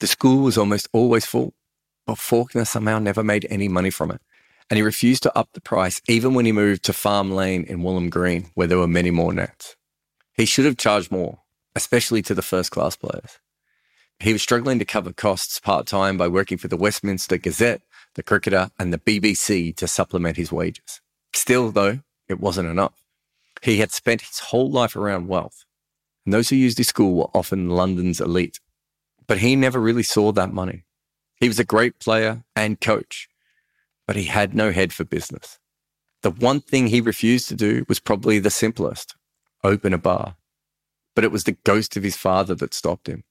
The 0.00 0.06
school 0.06 0.42
was 0.42 0.58
almost 0.58 0.86
always 0.92 1.24
full, 1.24 1.54
but 2.06 2.18
Faulkner 2.18 2.66
somehow 2.66 2.98
never 2.98 3.24
made 3.24 3.46
any 3.48 3.68
money 3.68 3.88
from 3.88 4.10
it, 4.10 4.20
and 4.72 4.78
he 4.78 4.82
refused 4.82 5.22
to 5.22 5.38
up 5.38 5.50
the 5.52 5.60
price 5.60 6.00
even 6.08 6.32
when 6.32 6.46
he 6.46 6.50
moved 6.50 6.82
to 6.82 6.94
Farm 6.94 7.30
Lane 7.30 7.62
in 7.64 7.82
Walham 7.82 8.08
Green, 8.08 8.46
where 8.54 8.66
there 8.66 8.78
were 8.78 8.88
many 8.88 9.10
more 9.10 9.30
nets. 9.30 9.76
He 10.32 10.46
should 10.46 10.64
have 10.64 10.78
charged 10.78 11.12
more, 11.12 11.40
especially 11.76 12.22
to 12.22 12.34
the 12.34 12.40
first 12.40 12.70
class 12.70 12.96
players. 12.96 13.38
He 14.18 14.32
was 14.32 14.40
struggling 14.40 14.78
to 14.78 14.86
cover 14.86 15.12
costs 15.12 15.60
part 15.60 15.86
time 15.86 16.16
by 16.16 16.26
working 16.26 16.56
for 16.56 16.68
the 16.68 16.78
Westminster 16.78 17.36
Gazette, 17.36 17.82
the 18.14 18.22
Cricketer, 18.22 18.70
and 18.78 18.94
the 18.94 18.98
BBC 18.98 19.76
to 19.76 19.86
supplement 19.86 20.38
his 20.38 20.50
wages. 20.50 21.02
Still, 21.34 21.70
though, 21.70 22.00
it 22.26 22.40
wasn't 22.40 22.70
enough. 22.70 23.04
He 23.60 23.76
had 23.76 23.92
spent 23.92 24.22
his 24.22 24.38
whole 24.38 24.70
life 24.70 24.96
around 24.96 25.28
wealth, 25.28 25.66
and 26.24 26.32
those 26.32 26.48
who 26.48 26.56
used 26.56 26.78
his 26.78 26.88
school 26.88 27.14
were 27.14 27.30
often 27.34 27.68
London's 27.68 28.22
elite. 28.22 28.58
But 29.26 29.36
he 29.36 29.54
never 29.54 29.78
really 29.78 30.02
saw 30.02 30.32
that 30.32 30.54
money. 30.54 30.84
He 31.34 31.48
was 31.48 31.58
a 31.58 31.64
great 31.64 31.98
player 31.98 32.44
and 32.56 32.80
coach, 32.80 33.28
but 34.12 34.18
he 34.18 34.26
had 34.26 34.54
no 34.54 34.70
head 34.72 34.92
for 34.92 35.04
business. 35.04 35.58
The 36.20 36.30
one 36.30 36.60
thing 36.60 36.88
he 36.88 37.00
refused 37.00 37.48
to 37.48 37.54
do 37.54 37.86
was 37.88 37.98
probably 37.98 38.38
the 38.38 38.50
simplest 38.50 39.16
open 39.64 39.94
a 39.94 39.98
bar 39.98 40.36
but 41.14 41.24
it 41.24 41.32
was 41.32 41.44
the 41.44 41.56
ghost 41.64 41.96
of 41.96 42.02
his 42.02 42.16
father 42.16 42.54
that 42.56 42.74
stopped 42.74 43.08
him. 43.08 43.24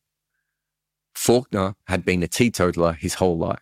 Faulkner 1.14 1.76
had 1.86 2.06
been 2.06 2.24
a 2.24 2.28
teetotaler 2.28 2.94
his 2.94 3.16
whole 3.16 3.38
life. 3.38 3.60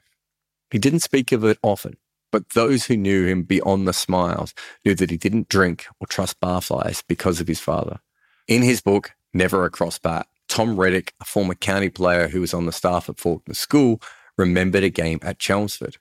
He 0.72 0.78
didn't 0.78 1.00
speak 1.00 1.32
of 1.32 1.44
it 1.44 1.58
often, 1.64 1.98
but 2.32 2.50
those 2.50 2.86
who 2.86 2.98
knew 2.98 3.26
him 3.26 3.44
beyond 3.44 3.88
the 3.88 3.94
smiles 3.94 4.54
knew 4.86 4.94
that 4.96 5.10
he 5.10 5.18
didn't 5.18 5.50
drink 5.50 5.88
or 6.00 6.08
trust 6.08 6.40
barflies 6.40 7.04
because 7.08 7.42
of 7.42 7.48
his 7.48 7.60
father. 7.60 8.00
In 8.48 8.62
his 8.62 8.82
book, 8.82 9.16
Never 9.34 9.66
a 9.66 9.70
Cross 9.70 10.00
Bat, 10.00 10.28
Tom 10.48 10.80
Reddick, 10.80 11.14
a 11.20 11.26
former 11.26 11.56
county 11.56 11.90
player 11.90 12.28
who 12.28 12.42
was 12.42 12.54
on 12.54 12.66
the 12.66 12.72
staff 12.72 13.10
at 13.10 13.20
Faulkner 13.20 13.54
School, 13.54 14.02
remembered 14.38 14.84
a 14.84 14.90
game 14.90 15.20
at 15.22 15.40
Chelmsford. 15.40 15.98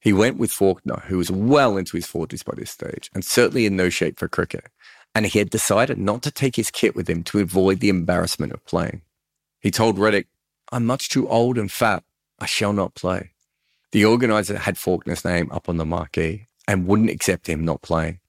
He 0.00 0.12
went 0.12 0.38
with 0.38 0.52
Faulkner, 0.52 1.02
who 1.06 1.18
was 1.18 1.30
well 1.30 1.76
into 1.76 1.96
his 1.96 2.06
40s 2.06 2.44
by 2.44 2.54
this 2.56 2.70
stage 2.70 3.10
and 3.14 3.24
certainly 3.24 3.66
in 3.66 3.76
no 3.76 3.88
shape 3.88 4.18
for 4.18 4.28
cricket 4.28 4.70
and 5.18 5.26
he 5.26 5.38
had 5.38 5.50
decided 5.50 5.98
not 5.98 6.22
to 6.22 6.30
take 6.30 6.54
his 6.54 6.70
kit 6.70 6.94
with 6.94 7.08
him 7.08 7.22
to 7.24 7.40
avoid 7.40 7.80
the 7.80 7.88
embarrassment 7.88 8.52
of 8.52 8.64
playing. 8.64 9.02
He 9.60 9.70
told 9.70 9.98
Reddick, 9.98 10.28
I'm 10.70 10.86
much 10.86 11.08
too 11.08 11.28
old 11.28 11.58
and 11.58 11.72
fat. 11.72 12.04
I 12.38 12.46
shall 12.46 12.72
not 12.72 12.94
play. 12.94 13.30
The 13.90 14.04
organizer 14.04 14.58
had 14.58 14.78
Faulkner's 14.78 15.24
name 15.24 15.50
up 15.50 15.68
on 15.68 15.76
the 15.76 15.84
marquee 15.84 16.46
and 16.68 16.86
wouldn't 16.86 17.10
accept 17.10 17.48
him 17.48 17.64
not 17.64 17.82
playing. 17.82 18.20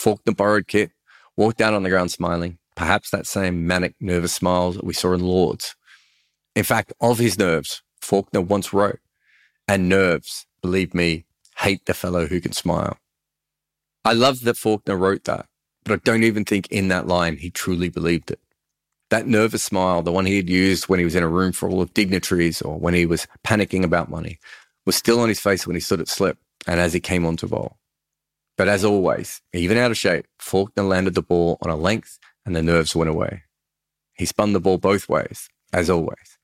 Faulkner 0.00 0.32
borrowed 0.32 0.68
kit, 0.68 0.90
walked 1.36 1.58
down 1.58 1.74
on 1.74 1.82
the 1.82 1.90
ground 1.90 2.12
smiling, 2.12 2.56
perhaps 2.74 3.10
that 3.10 3.26
same 3.26 3.66
manic, 3.66 3.94
nervous 4.00 4.32
smile 4.32 4.72
that 4.72 4.84
we 4.84 4.94
saw 4.94 5.12
in 5.12 5.20
Lords. 5.20 5.74
In 6.56 6.64
fact, 6.64 6.94
of 7.00 7.18
his 7.18 7.38
nerves, 7.38 7.82
Faulkner 8.00 8.40
once 8.40 8.72
wrote, 8.72 9.00
and 9.66 9.88
nerves, 9.88 10.46
believe 10.62 10.94
me, 10.94 11.24
hate 11.58 11.84
the 11.86 11.94
fellow 11.94 12.26
who 12.26 12.40
can 12.40 12.52
smile. 12.52 12.98
I 14.04 14.12
love 14.12 14.42
that 14.42 14.56
Faulkner 14.56 14.96
wrote 14.96 15.24
that 15.24 15.46
but 15.88 15.94
I 15.94 16.02
don't 16.04 16.22
even 16.22 16.44
think 16.44 16.68
in 16.68 16.88
that 16.88 17.06
line 17.06 17.38
he 17.38 17.50
truly 17.50 17.88
believed 17.88 18.30
it. 18.30 18.40
That 19.10 19.26
nervous 19.26 19.64
smile, 19.64 20.02
the 20.02 20.12
one 20.12 20.26
he 20.26 20.36
had 20.36 20.50
used 20.50 20.84
when 20.84 20.98
he 20.98 21.04
was 21.04 21.14
in 21.14 21.22
a 21.22 21.28
room 21.28 21.52
full 21.52 21.80
of 21.80 21.94
dignitaries 21.94 22.60
or 22.60 22.78
when 22.78 22.92
he 22.92 23.06
was 23.06 23.26
panicking 23.44 23.82
about 23.82 24.10
money, 24.10 24.38
was 24.84 24.96
still 24.96 25.18
on 25.20 25.30
his 25.30 25.40
face 25.40 25.66
when 25.66 25.74
he 25.74 25.80
stood 25.80 26.00
at 26.00 26.08
slip 26.08 26.38
and 26.66 26.78
as 26.78 26.92
he 26.92 27.00
came 27.00 27.24
onto 27.24 27.48
bowl. 27.48 27.78
But 28.58 28.68
as 28.68 28.84
always, 28.84 29.40
even 29.54 29.78
out 29.78 29.90
of 29.90 29.96
shape, 29.96 30.26
Faulkner 30.38 30.82
landed 30.82 31.14
the 31.14 31.22
ball 31.22 31.56
on 31.62 31.70
a 31.70 31.76
length 31.76 32.18
and 32.44 32.54
the 32.54 32.62
nerves 32.62 32.94
went 32.94 33.08
away. 33.08 33.44
He 34.12 34.26
spun 34.26 34.52
the 34.52 34.60
ball 34.60 34.78
both 34.78 35.08
ways, 35.08 35.48
as 35.72 35.88
always, 35.88 36.38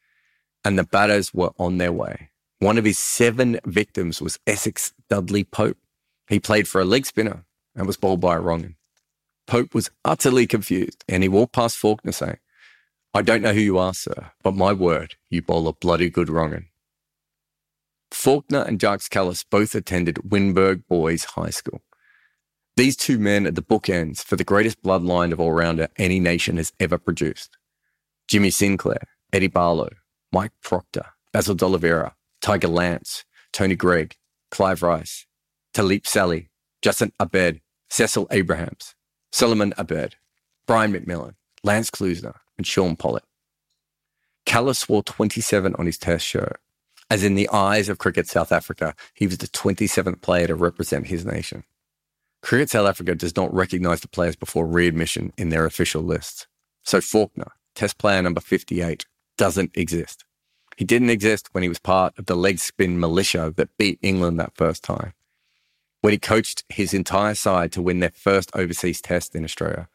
and 0.64 0.78
the 0.78 0.84
batters 0.84 1.34
were 1.34 1.50
on 1.58 1.76
their 1.78 1.92
way. 1.92 2.30
One 2.64 2.78
of 2.78 2.86
his 2.86 2.98
seven 2.98 3.60
victims 3.66 4.22
was 4.22 4.38
Essex 4.46 4.94
Dudley 5.10 5.44
Pope. 5.44 5.76
He 6.30 6.40
played 6.40 6.66
for 6.66 6.80
a 6.80 6.84
leg 6.86 7.04
spinner 7.04 7.44
and 7.76 7.86
was 7.86 7.98
bowled 7.98 8.22
by 8.22 8.36
a 8.36 8.40
wrong 8.40 8.76
Pope 9.46 9.74
was 9.74 9.90
utterly 10.02 10.46
confused 10.46 11.04
and 11.06 11.22
he 11.22 11.28
walked 11.28 11.52
past 11.52 11.76
Faulkner 11.76 12.12
saying, 12.12 12.38
I 13.12 13.20
don't 13.20 13.42
know 13.42 13.52
who 13.52 13.60
you 13.60 13.76
are, 13.76 13.92
sir, 13.92 14.30
but 14.42 14.54
my 14.54 14.72
word, 14.72 15.16
you 15.28 15.42
bowl 15.42 15.68
a 15.68 15.74
bloody 15.74 16.08
good 16.08 16.30
wrong'un. 16.30 16.68
Faulkner 18.10 18.62
and 18.62 18.80
Jacques 18.80 19.10
Kallis 19.10 19.44
both 19.44 19.74
attended 19.74 20.14
Wynberg 20.26 20.86
Boys 20.88 21.24
High 21.24 21.50
School. 21.50 21.82
These 22.78 22.96
two 22.96 23.18
men 23.18 23.46
are 23.46 23.50
the 23.50 23.60
bookends 23.60 24.24
for 24.24 24.36
the 24.36 24.42
greatest 24.42 24.82
bloodline 24.82 25.32
of 25.32 25.38
all-rounder 25.38 25.88
any 25.98 26.18
nation 26.18 26.56
has 26.56 26.72
ever 26.80 26.96
produced. 26.96 27.58
Jimmy 28.26 28.48
Sinclair, 28.48 29.02
Eddie 29.34 29.48
Barlow, 29.48 29.90
Mike 30.32 30.52
Procter, 30.62 31.08
Basil 31.30 31.54
D'Oliveira, 31.54 32.14
Tiger 32.44 32.68
Lance, 32.68 33.24
Tony 33.54 33.74
Greig, 33.74 34.16
Clive 34.50 34.82
Rice, 34.82 35.24
Talib 35.72 36.06
Sally, 36.06 36.50
Justin 36.82 37.10
Abed, 37.18 37.62
Cecil 37.88 38.28
Abrahams, 38.30 38.94
Solomon 39.32 39.72
Abed, 39.78 40.16
Brian 40.66 40.92
McMillan, 40.92 41.36
Lance 41.62 41.90
Klusener, 41.90 42.34
and 42.58 42.66
Shaun 42.66 42.96
Pollock. 42.96 43.24
Kallis 44.44 44.90
wore 44.90 45.02
27 45.02 45.74
on 45.76 45.86
his 45.86 45.96
test 45.96 46.26
shirt, 46.26 46.60
as 47.08 47.24
in 47.24 47.34
the 47.34 47.48
eyes 47.48 47.88
of 47.88 47.96
Cricket 47.96 48.28
South 48.28 48.52
Africa, 48.52 48.94
he 49.14 49.26
was 49.26 49.38
the 49.38 49.48
27th 49.48 50.20
player 50.20 50.46
to 50.46 50.54
represent 50.54 51.06
his 51.06 51.24
nation. 51.24 51.64
Cricket 52.42 52.68
South 52.68 52.86
Africa 52.86 53.14
does 53.14 53.34
not 53.36 53.54
recognise 53.54 54.02
the 54.02 54.08
players 54.08 54.36
before 54.36 54.66
readmission 54.66 55.32
in 55.38 55.48
their 55.48 55.64
official 55.64 56.02
lists. 56.02 56.46
So 56.82 57.00
Faulkner, 57.00 57.52
test 57.74 57.96
player 57.96 58.20
number 58.20 58.42
58, 58.42 59.06
doesn't 59.38 59.70
exist. 59.74 60.26
He 60.76 60.84
didn't 60.84 61.10
exist 61.10 61.48
when 61.52 61.62
he 61.62 61.68
was 61.68 61.78
part 61.78 62.18
of 62.18 62.26
the 62.26 62.36
leg 62.36 62.58
spin 62.58 62.98
militia 62.98 63.52
that 63.56 63.76
beat 63.78 63.98
England 64.02 64.38
that 64.40 64.56
first 64.56 64.82
time. 64.82 65.12
When 66.00 66.12
he 66.12 66.18
coached 66.18 66.64
his 66.68 66.92
entire 66.92 67.34
side 67.34 67.72
to 67.72 67.82
win 67.82 68.00
their 68.00 68.10
first 68.10 68.50
overseas 68.54 69.00
test 69.00 69.34
in 69.34 69.44
Australia. 69.44 69.88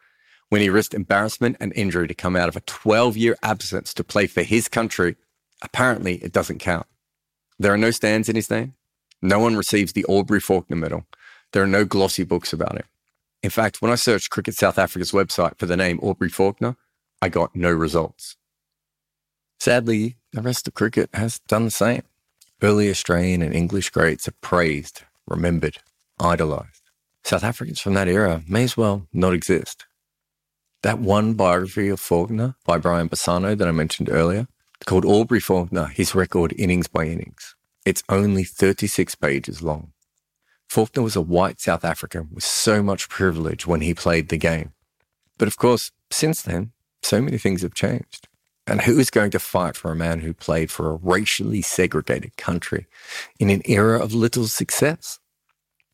When 0.49 0.61
he 0.61 0.69
risked 0.69 0.95
embarrassment 0.95 1.57
and 1.59 1.71
injury 1.75 2.07
to 2.07 2.15
come 2.15 2.35
out 2.35 2.49
of 2.49 2.55
a 2.55 2.61
12 2.61 3.17
year 3.17 3.35
absence 3.43 3.93
to 3.93 4.03
play 4.03 4.25
for 4.25 4.41
his 4.41 4.67
country, 4.67 5.15
apparently 5.61 6.15
it 6.15 6.31
doesn't 6.31 6.59
count. 6.59 6.87
There 7.59 7.73
are 7.73 7.77
no 7.77 7.91
stands 7.91 8.29
in 8.29 8.35
his 8.35 8.49
name. 8.49 8.73
No 9.21 9.39
one 9.39 9.55
receives 9.57 9.93
the 9.93 10.05
Aubrey 10.05 10.39
Faulkner 10.39 10.77
Medal. 10.77 11.05
There 11.51 11.61
are 11.61 11.67
no 11.67 11.85
glossy 11.85 12.23
books 12.23 12.53
about 12.53 12.75
it. 12.75 12.85
In 13.43 13.49
fact, 13.49 13.81
when 13.81 13.91
I 13.91 13.95
searched 13.95 14.29
Cricket 14.29 14.55
South 14.55 14.79
Africa's 14.79 15.11
website 15.11 15.57
for 15.59 15.65
the 15.65 15.77
name 15.77 15.99
Aubrey 16.01 16.29
Faulkner, 16.29 16.77
I 17.21 17.29
got 17.29 17.55
no 17.55 17.71
results. 17.71 18.37
Sadly, 19.59 20.15
the 20.31 20.41
rest 20.41 20.67
of 20.67 20.73
cricket 20.73 21.09
has 21.13 21.39
done 21.39 21.65
the 21.65 21.71
same. 21.71 22.03
Early 22.61 22.89
Australian 22.89 23.41
and 23.41 23.53
English 23.53 23.89
greats 23.89 24.27
are 24.27 24.33
praised, 24.41 25.03
remembered, 25.27 25.79
idolised. 26.19 26.83
South 27.23 27.43
Africans 27.43 27.79
from 27.79 27.93
that 27.93 28.07
era 28.07 28.41
may 28.47 28.63
as 28.63 28.77
well 28.77 29.07
not 29.11 29.33
exist. 29.33 29.85
That 30.81 30.99
one 30.99 31.33
biography 31.33 31.89
of 31.89 31.99
Faulkner 31.99 32.55
by 32.65 32.77
Brian 32.77 33.09
Bassano 33.09 33.57
that 33.57 33.67
I 33.67 33.71
mentioned 33.71 34.09
earlier, 34.09 34.47
called 34.85 35.03
Aubrey 35.03 35.41
Faulkner, 35.41 35.87
his 35.87 36.15
record 36.15 36.53
innings 36.57 36.87
by 36.87 37.03
innings. 37.03 37.55
It's 37.85 38.03
only 38.07 38.45
36 38.45 39.15
pages 39.15 39.61
long. 39.61 39.91
Faulkner 40.69 41.03
was 41.03 41.17
a 41.17 41.21
white 41.21 41.59
South 41.59 41.83
African 41.83 42.29
with 42.31 42.45
so 42.45 42.81
much 42.81 43.09
privilege 43.09 43.67
when 43.67 43.81
he 43.81 43.93
played 43.93 44.29
the 44.29 44.37
game. 44.37 44.71
But 45.37 45.49
of 45.49 45.57
course, 45.57 45.91
since 46.11 46.41
then, 46.41 46.71
so 47.01 47.21
many 47.21 47.37
things 47.37 47.61
have 47.61 47.73
changed. 47.73 48.28
And 48.69 48.81
who 48.81 48.99
is 48.99 49.09
going 49.09 49.31
to 49.31 49.39
fight 49.39 49.75
for 49.75 49.91
a 49.91 49.95
man 49.95 50.19
who 50.19 50.31
played 50.31 50.69
for 50.69 50.91
a 50.91 50.95
racially 50.95 51.63
segregated 51.63 52.37
country 52.37 52.85
in 53.39 53.49
an 53.49 53.63
era 53.65 53.99
of 53.99 54.13
little 54.13 54.45
success? 54.45 55.19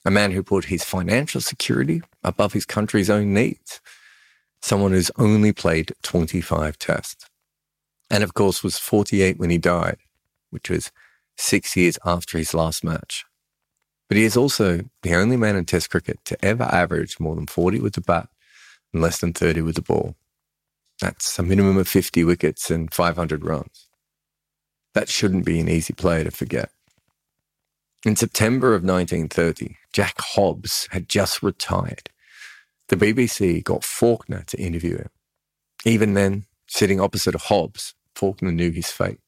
A 0.03 0.11
man 0.11 0.31
who 0.31 0.43
put 0.43 0.65
his 0.65 0.83
financial 0.83 1.39
security 1.39 2.01
above 2.21 2.51
his 2.51 2.65
country's 2.65 3.09
own 3.09 3.33
needs. 3.33 3.79
Someone 4.61 4.91
who's 4.91 5.09
only 5.17 5.53
played 5.53 5.93
25 6.03 6.77
tests. 6.77 7.29
And 8.09 8.25
of 8.25 8.33
course 8.33 8.61
was 8.61 8.77
48 8.77 9.39
when 9.39 9.51
he 9.51 9.57
died, 9.57 9.97
which 10.49 10.69
was 10.69 10.91
six 11.37 11.77
years 11.77 11.97
after 12.05 12.37
his 12.37 12.53
last 12.53 12.83
match. 12.83 13.23
But 14.09 14.17
he 14.17 14.25
is 14.25 14.35
also 14.35 14.81
the 15.01 15.15
only 15.15 15.37
man 15.37 15.55
in 15.55 15.63
Test 15.63 15.89
cricket 15.89 16.19
to 16.25 16.43
ever 16.43 16.63
average 16.63 17.21
more 17.21 17.35
than 17.35 17.47
40 17.47 17.79
with 17.79 17.93
the 17.93 18.01
bat 18.01 18.27
and 18.93 19.01
less 19.01 19.19
than 19.19 19.31
30 19.31 19.61
with 19.61 19.75
the 19.75 19.81
ball. 19.81 20.15
That's 21.01 21.37
a 21.37 21.43
minimum 21.43 21.77
of 21.77 21.87
50 21.87 22.23
wickets 22.23 22.71
and 22.71 22.93
500 22.93 23.43
runs. 23.43 23.89
That 24.93 25.09
shouldn't 25.09 25.45
be 25.45 25.59
an 25.59 25.67
easy 25.67 25.93
player 25.93 26.23
to 26.23 26.31
forget. 26.31 26.69
In 28.05 28.15
September 28.15 28.69
of 28.69 28.83
1930, 28.83 29.77
Jack 29.91 30.15
Hobbs 30.19 30.87
had 30.91 31.09
just 31.09 31.43
retired. 31.43 32.09
The 32.87 32.95
BBC 32.95 33.63
got 33.63 33.83
Faulkner 33.83 34.43
to 34.47 34.57
interview 34.61 34.97
him. 34.97 35.09
Even 35.85 36.13
then, 36.13 36.45
sitting 36.67 37.01
opposite 37.01 37.35
Hobbs, 37.35 37.95
Faulkner 38.15 38.51
knew 38.51 38.71
his 38.71 38.91
fate. 38.91 39.19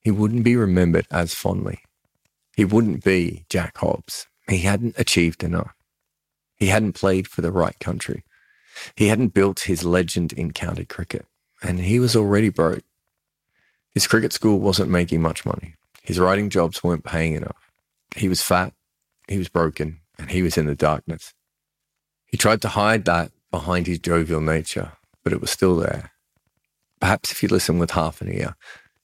He 0.00 0.10
wouldn't 0.10 0.44
be 0.44 0.56
remembered 0.56 1.06
as 1.10 1.34
fondly. 1.34 1.80
He 2.56 2.64
wouldn't 2.64 3.04
be 3.04 3.44
Jack 3.48 3.78
Hobbs. 3.78 4.26
He 4.48 4.58
hadn't 4.58 4.98
achieved 4.98 5.44
enough. 5.44 5.74
He 6.56 6.68
hadn't 6.68 6.92
played 6.94 7.28
for 7.28 7.42
the 7.42 7.52
right 7.52 7.78
country. 7.80 8.24
He 8.96 9.08
hadn't 9.08 9.34
built 9.34 9.60
his 9.60 9.84
legend 9.84 10.32
in 10.32 10.52
county 10.52 10.84
cricket, 10.84 11.26
and 11.62 11.80
he 11.80 11.98
was 11.98 12.16
already 12.16 12.48
broke. 12.48 12.84
His 13.92 14.06
cricket 14.06 14.32
school 14.32 14.58
wasn't 14.58 14.90
making 14.90 15.22
much 15.22 15.46
money. 15.46 15.74
His 16.02 16.18
writing 16.18 16.50
jobs 16.50 16.82
weren't 16.82 17.04
paying 17.04 17.34
enough. 17.34 17.70
He 18.16 18.28
was 18.28 18.42
fat, 18.42 18.74
he 19.28 19.38
was 19.38 19.48
broken, 19.48 20.00
and 20.18 20.30
he 20.30 20.42
was 20.42 20.58
in 20.58 20.66
the 20.66 20.74
darkness. 20.74 21.32
He 22.26 22.36
tried 22.36 22.62
to 22.62 22.68
hide 22.68 23.04
that 23.04 23.32
behind 23.50 23.86
his 23.86 23.98
jovial 23.98 24.40
nature, 24.40 24.92
but 25.22 25.32
it 25.32 25.40
was 25.40 25.50
still 25.50 25.76
there. 25.76 26.10
Perhaps 27.00 27.32
if 27.32 27.42
you 27.42 27.48
listened 27.48 27.80
with 27.80 27.92
half 27.92 28.20
an 28.20 28.32
ear, 28.32 28.56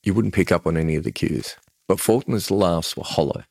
you 0.02 0.14
wouldn't 0.14 0.34
pick 0.34 0.50
up 0.50 0.66
on 0.66 0.76
any 0.76 0.96
of 0.96 1.04
the 1.04 1.12
cues. 1.12 1.56
But 1.86 2.00
Faulkner's 2.00 2.50
laughs 2.50 2.96
were 2.96 3.04
hollow. 3.04 3.44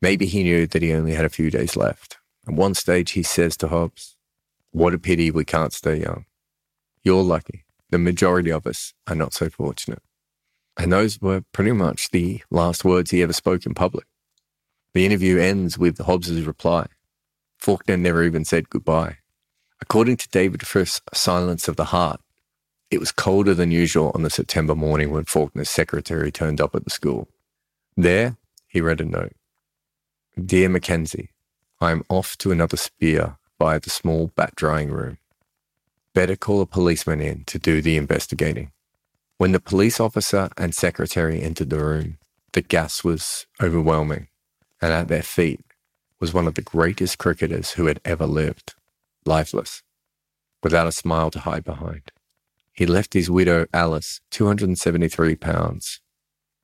Maybe 0.00 0.26
he 0.26 0.42
knew 0.42 0.66
that 0.66 0.82
he 0.82 0.92
only 0.92 1.14
had 1.14 1.24
a 1.24 1.30
few 1.30 1.50
days 1.50 1.76
left. 1.76 2.18
At 2.46 2.54
one 2.54 2.74
stage, 2.74 3.12
he 3.12 3.22
says 3.22 3.56
to 3.58 3.68
Hobbs, 3.68 4.16
what 4.72 4.94
a 4.94 4.98
pity 4.98 5.30
we 5.30 5.44
can't 5.44 5.72
stay 5.72 6.00
young. 6.00 6.24
You're 7.02 7.22
lucky. 7.22 7.64
The 7.90 7.98
majority 7.98 8.50
of 8.50 8.66
us 8.66 8.92
are 9.06 9.14
not 9.14 9.32
so 9.32 9.48
fortunate. 9.48 10.02
And 10.76 10.92
those 10.92 11.20
were 11.20 11.42
pretty 11.52 11.72
much 11.72 12.10
the 12.10 12.42
last 12.50 12.84
words 12.84 13.10
he 13.10 13.22
ever 13.22 13.32
spoke 13.32 13.66
in 13.66 13.74
public. 13.74 14.06
The 14.94 15.06
interview 15.06 15.38
ends 15.38 15.78
with 15.78 15.98
Hobbs's 15.98 16.46
reply. 16.46 16.86
Faulkner 17.58 17.96
never 17.96 18.22
even 18.22 18.44
said 18.44 18.70
goodbye. 18.70 19.18
According 19.80 20.16
to 20.18 20.28
David 20.28 20.66
Frith's 20.66 21.00
Silence 21.12 21.68
of 21.68 21.76
the 21.76 21.86
Heart, 21.86 22.20
it 22.90 23.00
was 23.00 23.12
colder 23.12 23.54
than 23.54 23.70
usual 23.70 24.12
on 24.14 24.22
the 24.22 24.30
September 24.30 24.74
morning 24.74 25.10
when 25.10 25.24
Faulkner's 25.24 25.70
secretary 25.70 26.30
turned 26.30 26.60
up 26.60 26.74
at 26.74 26.84
the 26.84 26.90
school. 26.90 27.28
There, 27.96 28.36
he 28.66 28.80
read 28.80 29.00
a 29.00 29.04
note. 29.04 29.32
Dear 30.42 30.68
Mackenzie, 30.68 31.30
I 31.80 31.90
am 31.90 32.04
off 32.08 32.38
to 32.38 32.52
another 32.52 32.76
spear 32.76 33.36
by 33.58 33.78
the 33.78 33.90
small 33.90 34.30
bat 34.36 34.54
drying 34.54 34.90
room. 34.90 35.18
Better 36.14 36.36
call 36.36 36.60
a 36.60 36.66
policeman 36.66 37.20
in 37.20 37.44
to 37.44 37.58
do 37.58 37.82
the 37.82 37.96
investigating. 37.96 38.72
When 39.36 39.52
the 39.52 39.60
police 39.60 40.00
officer 40.00 40.48
and 40.56 40.74
secretary 40.74 41.42
entered 41.42 41.70
the 41.70 41.84
room, 41.84 42.18
the 42.52 42.62
gas 42.62 43.04
was 43.04 43.46
overwhelming, 43.62 44.28
and 44.80 44.92
at 44.92 45.08
their 45.08 45.22
feet 45.22 45.60
was 46.18 46.34
one 46.34 46.46
of 46.46 46.54
the 46.54 46.62
greatest 46.62 47.18
cricketers 47.18 47.72
who 47.72 47.86
had 47.86 48.00
ever 48.04 48.26
lived, 48.26 48.74
lifeless, 49.24 49.82
without 50.62 50.86
a 50.86 50.92
smile 50.92 51.30
to 51.30 51.40
hide 51.40 51.64
behind. 51.64 52.10
He 52.72 52.86
left 52.86 53.14
his 53.14 53.30
widow, 53.30 53.66
Alice, 53.72 54.20
273 54.30 55.36
pounds. 55.36 56.00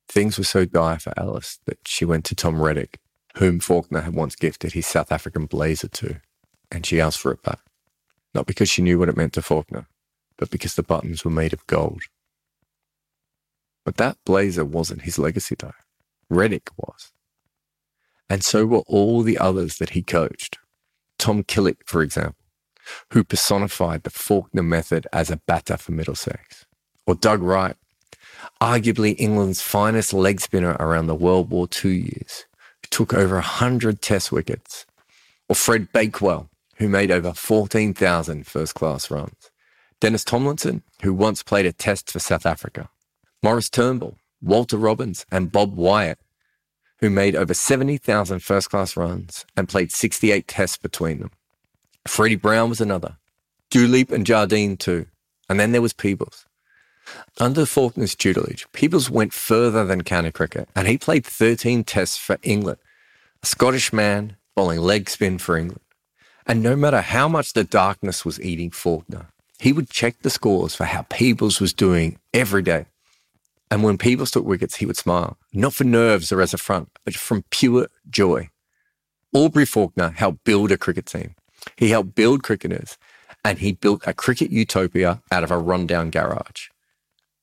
Things 0.08 0.38
were 0.38 0.44
so 0.44 0.64
dire 0.64 0.98
for 0.98 1.12
Alice 1.16 1.58
that 1.66 1.78
she 1.86 2.04
went 2.04 2.24
to 2.26 2.34
Tom 2.34 2.60
Reddick, 2.60 2.98
whom 3.36 3.60
Faulkner 3.60 4.02
had 4.02 4.14
once 4.14 4.36
gifted 4.36 4.72
his 4.72 4.86
South 4.86 5.10
African 5.10 5.46
blazer 5.46 5.88
to 5.88 6.20
and 6.70 6.84
she 6.84 7.00
asked 7.00 7.18
for 7.18 7.32
it 7.32 7.42
back. 7.42 7.60
Not 8.34 8.46
because 8.46 8.68
she 8.68 8.82
knew 8.82 8.98
what 8.98 9.08
it 9.08 9.16
meant 9.16 9.32
to 9.34 9.42
Faulkner, 9.42 9.86
but 10.36 10.50
because 10.50 10.74
the 10.74 10.82
buttons 10.82 11.24
were 11.24 11.30
made 11.30 11.52
of 11.52 11.66
gold. 11.66 12.02
But 13.84 13.96
that 13.98 14.18
blazer 14.24 14.64
wasn't 14.64 15.02
his 15.02 15.18
legacy, 15.18 15.54
though. 15.58 15.72
Reddick 16.28 16.70
was. 16.76 17.12
And 18.28 18.42
so 18.42 18.64
were 18.64 18.78
all 18.86 19.22
the 19.22 19.38
others 19.38 19.76
that 19.78 19.90
he 19.90 20.02
coached. 20.02 20.58
Tom 21.18 21.44
Killick, 21.44 21.78
for 21.86 22.02
example, 22.02 22.36
who 23.12 23.22
personified 23.22 24.02
the 24.02 24.10
Faulkner 24.10 24.62
method 24.62 25.06
as 25.12 25.30
a 25.30 25.36
batter 25.46 25.76
for 25.76 25.92
Middlesex. 25.92 26.66
Or 27.06 27.14
Doug 27.14 27.42
Wright, 27.42 27.76
arguably 28.60 29.14
England's 29.18 29.60
finest 29.60 30.12
leg 30.12 30.40
spinner 30.40 30.76
around 30.80 31.06
the 31.06 31.14
World 31.14 31.50
War 31.50 31.68
II 31.84 31.92
years, 31.92 32.46
who 32.82 32.88
took 32.90 33.14
over 33.14 33.34
100 33.36 34.00
test 34.00 34.32
wickets. 34.32 34.86
Or 35.48 35.54
Fred 35.54 35.92
Bakewell, 35.92 36.48
who 36.76 36.88
made 36.88 37.10
over 37.10 37.32
14,000 37.32 38.46
first 38.46 38.74
class 38.74 39.10
runs. 39.10 39.50
Denis 40.00 40.24
Tomlinson, 40.24 40.82
who 41.02 41.14
once 41.14 41.42
played 41.42 41.66
a 41.66 41.72
test 41.72 42.10
for 42.10 42.18
South 42.18 42.46
Africa. 42.46 42.88
Maurice 43.42 43.70
Turnbull, 43.70 44.16
Walter 44.42 44.76
Robins, 44.76 45.24
and 45.30 45.52
Bob 45.52 45.74
Wyatt, 45.74 46.18
who 46.98 47.10
made 47.10 47.36
over 47.36 47.54
70,000 47.54 48.40
first 48.40 48.70
class 48.70 48.96
runs 48.96 49.44
and 49.56 49.68
played 49.68 49.92
68 49.92 50.48
tests 50.48 50.76
between 50.76 51.20
them. 51.20 51.30
Freddie 52.06 52.36
Brown 52.36 52.68
was 52.68 52.80
another. 52.80 53.16
Duleep 53.70 54.10
and 54.10 54.26
Jardine 54.26 54.76
too. 54.76 55.06
And 55.48 55.58
then 55.60 55.72
there 55.72 55.82
was 55.82 55.92
Peebles. 55.92 56.46
Under 57.38 57.66
Faulkner's 57.66 58.14
tutelage, 58.14 58.66
Peebles 58.72 59.10
went 59.10 59.34
further 59.34 59.84
than 59.84 60.02
county 60.02 60.32
cricket 60.32 60.68
and 60.74 60.88
he 60.88 60.96
played 60.96 61.26
13 61.26 61.84
tests 61.84 62.16
for 62.16 62.38
England. 62.42 62.78
A 63.42 63.46
Scottish 63.46 63.92
man 63.92 64.36
bowling 64.54 64.80
leg 64.80 65.10
spin 65.10 65.38
for 65.38 65.56
England. 65.56 65.80
And 66.46 66.62
no 66.62 66.76
matter 66.76 67.00
how 67.00 67.28
much 67.28 67.52
the 67.52 67.64
darkness 67.64 68.24
was 68.24 68.40
eating 68.40 68.70
Faulkner, 68.70 69.28
he 69.58 69.72
would 69.72 69.88
check 69.88 70.16
the 70.20 70.30
scores 70.30 70.74
for 70.74 70.84
how 70.84 71.02
Peebles 71.08 71.60
was 71.60 71.72
doing 71.72 72.18
every 72.34 72.62
day. 72.62 72.86
And 73.70 73.82
when 73.82 73.98
Peebles 73.98 74.30
took 74.30 74.44
wickets, 74.44 74.76
he 74.76 74.86
would 74.86 74.96
smile, 74.96 75.38
not 75.52 75.74
for 75.74 75.84
nerves 75.84 76.30
or 76.30 76.42
as 76.42 76.52
a 76.52 76.58
front, 76.58 76.90
but 77.04 77.14
from 77.14 77.44
pure 77.50 77.88
joy. 78.10 78.50
Aubrey 79.32 79.64
Faulkner 79.64 80.10
helped 80.10 80.44
build 80.44 80.70
a 80.70 80.76
cricket 80.76 81.06
team. 81.06 81.34
He 81.76 81.88
helped 81.90 82.14
build 82.14 82.42
cricketers, 82.42 82.98
and 83.44 83.58
he 83.58 83.72
built 83.72 84.02
a 84.06 84.12
cricket 84.12 84.50
utopia 84.50 85.22
out 85.32 85.44
of 85.44 85.50
a 85.50 85.58
rundown 85.58 86.10
garage. 86.10 86.68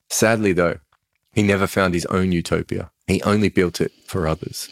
Sadly, 0.08 0.52
though, 0.52 0.78
he 1.32 1.42
never 1.42 1.66
found 1.66 1.94
his 1.94 2.06
own 2.06 2.32
utopia. 2.32 2.90
He 3.06 3.20
only 3.22 3.48
built 3.48 3.80
it 3.80 3.92
for 4.06 4.28
others. 4.28 4.68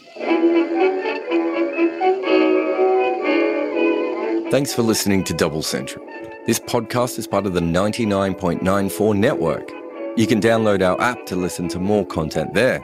Thanks 4.51 4.73
for 4.73 4.81
listening 4.81 5.23
to 5.23 5.33
Double 5.33 5.61
Century. 5.61 6.03
This 6.45 6.59
podcast 6.59 7.17
is 7.17 7.25
part 7.25 7.45
of 7.45 7.53
the 7.53 7.61
99.94 7.61 9.17
network. 9.17 9.71
You 10.17 10.27
can 10.27 10.41
download 10.41 10.85
our 10.85 10.99
app 10.99 11.25
to 11.27 11.37
listen 11.37 11.69
to 11.69 11.79
more 11.79 12.05
content 12.05 12.53
there. 12.53 12.83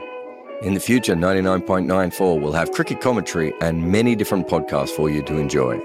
In 0.62 0.72
the 0.72 0.80
future, 0.80 1.14
99.94 1.14 2.40
will 2.40 2.54
have 2.54 2.72
cricket 2.72 3.02
commentary 3.02 3.52
and 3.60 3.92
many 3.92 4.16
different 4.16 4.48
podcasts 4.48 4.88
for 4.88 5.10
you 5.10 5.22
to 5.24 5.36
enjoy. 5.36 5.78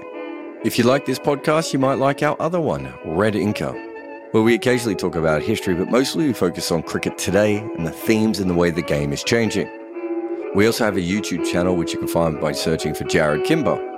If 0.64 0.78
you 0.78 0.84
like 0.84 1.04
this 1.04 1.18
podcast, 1.18 1.74
you 1.74 1.78
might 1.78 1.98
like 1.98 2.22
our 2.22 2.40
other 2.40 2.62
one, 2.62 2.90
Red 3.04 3.34
Inker, 3.34 3.74
where 4.32 4.42
we 4.42 4.54
occasionally 4.54 4.96
talk 4.96 5.16
about 5.16 5.42
history, 5.42 5.74
but 5.74 5.90
mostly 5.90 6.28
we 6.28 6.32
focus 6.32 6.70
on 6.70 6.82
cricket 6.82 7.18
today 7.18 7.58
and 7.58 7.86
the 7.86 7.90
themes 7.90 8.40
and 8.40 8.48
the 8.48 8.54
way 8.54 8.70
the 8.70 8.80
game 8.80 9.12
is 9.12 9.22
changing. 9.22 9.68
We 10.54 10.64
also 10.64 10.86
have 10.86 10.96
a 10.96 11.00
YouTube 11.00 11.44
channel 11.44 11.76
which 11.76 11.92
you 11.92 11.98
can 11.98 12.08
find 12.08 12.40
by 12.40 12.52
searching 12.52 12.94
for 12.94 13.04
Jarrod 13.04 13.44
Kimber. 13.44 13.93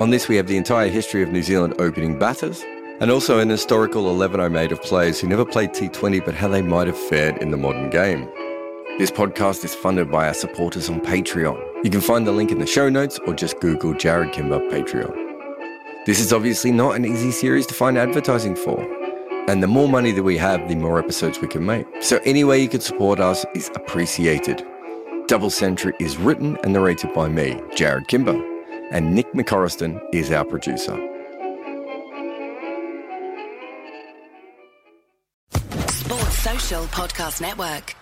On 0.00 0.10
this, 0.10 0.26
we 0.26 0.34
have 0.34 0.48
the 0.48 0.56
entire 0.56 0.88
history 0.88 1.22
of 1.22 1.30
New 1.30 1.42
Zealand 1.44 1.74
opening 1.78 2.18
batters 2.18 2.64
and 3.00 3.12
also 3.12 3.38
an 3.38 3.48
historical 3.48 4.10
11 4.10 4.40
I 4.40 4.48
made 4.48 4.72
of 4.72 4.82
players 4.82 5.20
who 5.20 5.28
never 5.28 5.44
played 5.44 5.70
T20 5.70 6.24
but 6.24 6.34
how 6.34 6.48
they 6.48 6.62
might 6.62 6.88
have 6.88 6.98
fared 6.98 7.38
in 7.38 7.52
the 7.52 7.56
modern 7.56 7.90
game. 7.90 8.28
This 8.98 9.12
podcast 9.12 9.64
is 9.64 9.72
funded 9.72 10.10
by 10.10 10.26
our 10.26 10.34
supporters 10.34 10.90
on 10.90 11.00
Patreon. 11.00 11.84
You 11.84 11.90
can 11.90 12.00
find 12.00 12.26
the 12.26 12.32
link 12.32 12.50
in 12.50 12.58
the 12.58 12.66
show 12.66 12.88
notes 12.88 13.20
or 13.24 13.34
just 13.34 13.60
Google 13.60 13.94
Jarrod 13.94 14.32
Kimber 14.32 14.58
Patreon. 14.68 15.14
This 16.06 16.18
is 16.18 16.32
obviously 16.32 16.72
not 16.72 16.96
an 16.96 17.04
easy 17.04 17.30
series 17.30 17.66
to 17.66 17.74
find 17.74 17.96
advertising 17.96 18.56
for. 18.56 18.80
And 19.48 19.62
the 19.62 19.68
more 19.68 19.88
money 19.88 20.10
that 20.10 20.24
we 20.24 20.36
have, 20.38 20.68
the 20.68 20.74
more 20.74 20.98
episodes 20.98 21.40
we 21.40 21.46
can 21.46 21.64
make. 21.64 21.86
So 22.00 22.18
any 22.24 22.42
way 22.42 22.60
you 22.60 22.68
can 22.68 22.80
support 22.80 23.20
us 23.20 23.46
is 23.54 23.70
appreciated. 23.76 24.66
Double 25.28 25.50
Century 25.50 25.94
is 26.00 26.16
written 26.16 26.58
and 26.64 26.72
narrated 26.72 27.14
by 27.14 27.28
me, 27.28 27.54
Jarrod 27.76 28.08
Kimber, 28.08 28.53
and 28.90 29.14
Nick 29.14 29.32
McCorriston 29.32 30.00
is 30.12 30.30
our 30.30 30.44
producer. 30.44 30.96
Sports 35.88 36.38
Social 36.38 36.84
Podcast 36.84 37.40
Network. 37.40 37.94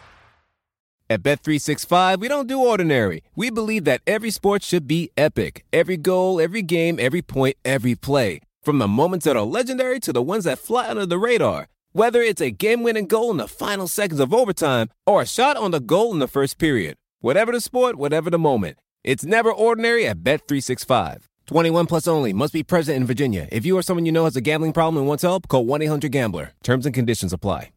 At 1.10 1.22
Bet365, 1.22 2.20
we 2.20 2.28
don't 2.28 2.46
do 2.46 2.58
ordinary. 2.58 3.22
We 3.36 3.50
believe 3.50 3.84
that 3.84 4.00
every 4.06 4.30
sport 4.30 4.62
should 4.62 4.86
be 4.86 5.10
epic. 5.16 5.64
Every 5.72 5.98
goal, 5.98 6.40
every 6.40 6.62
game, 6.62 6.98
every 6.98 7.20
point, 7.20 7.56
every 7.66 7.94
play. 7.94 8.40
From 8.62 8.78
the 8.78 8.88
moments 8.88 9.26
that 9.26 9.36
are 9.36 9.42
legendary 9.42 10.00
to 10.00 10.12
the 10.12 10.22
ones 10.22 10.44
that 10.44 10.58
fly 10.58 10.88
under 10.88 11.04
the 11.04 11.18
radar. 11.18 11.68
Whether 11.92 12.22
it's 12.22 12.40
a 12.40 12.50
game-winning 12.50 13.08
goal 13.08 13.30
in 13.30 13.36
the 13.36 13.46
final 13.46 13.88
seconds 13.88 14.20
of 14.20 14.32
overtime 14.32 14.88
or 15.06 15.20
a 15.20 15.26
shot 15.26 15.58
on 15.58 15.72
the 15.72 15.80
goal 15.80 16.12
in 16.12 16.20
the 16.20 16.28
first 16.28 16.56
period. 16.56 16.96
Whatever 17.20 17.52
the 17.52 17.60
sport, 17.60 17.96
whatever 17.96 18.30
the 18.30 18.38
moment. 18.38 18.78
It's 19.04 19.24
never 19.24 19.52
ordinary 19.52 20.06
at 20.06 20.18
Bet365. 20.18 21.24
21 21.46 21.86
plus 21.86 22.06
only. 22.06 22.32
Must 22.32 22.52
be 22.52 22.62
present 22.62 22.96
in 22.96 23.04
Virginia. 23.04 23.48
If 23.50 23.66
you 23.66 23.76
or 23.76 23.82
someone 23.82 24.06
you 24.06 24.12
know 24.12 24.24
has 24.24 24.36
a 24.36 24.40
gambling 24.40 24.72
problem 24.72 24.98
and 24.98 25.08
wants 25.08 25.24
help, 25.24 25.48
call 25.48 25.66
1-800-GAMBLER. 25.66 26.52
Terms 26.62 26.86
and 26.86 26.94
conditions 26.94 27.32
apply. 27.32 27.70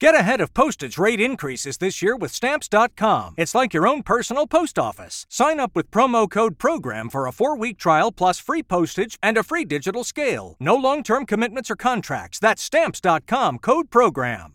Get 0.00 0.14
ahead 0.14 0.40
of 0.40 0.54
postage 0.54 0.96
rate 0.96 1.20
increases 1.20 1.76
this 1.76 2.00
year 2.00 2.16
with 2.16 2.32
Stamps.com. 2.32 3.34
It's 3.36 3.54
like 3.54 3.74
your 3.74 3.86
own 3.86 4.02
personal 4.02 4.46
post 4.46 4.78
office. 4.78 5.26
Sign 5.28 5.60
up 5.60 5.76
with 5.76 5.90
promo 5.90 6.28
code 6.28 6.56
PROGRAM 6.56 7.10
for 7.10 7.26
a 7.26 7.32
four 7.32 7.54
week 7.54 7.76
trial 7.76 8.10
plus 8.10 8.38
free 8.38 8.62
postage 8.62 9.18
and 9.22 9.36
a 9.36 9.42
free 9.42 9.66
digital 9.66 10.02
scale. 10.02 10.56
No 10.58 10.74
long 10.74 11.02
term 11.02 11.26
commitments 11.26 11.70
or 11.70 11.76
contracts. 11.76 12.38
That's 12.38 12.62
Stamps.com 12.62 13.58
code 13.58 13.90
PROGRAM. 13.90 14.54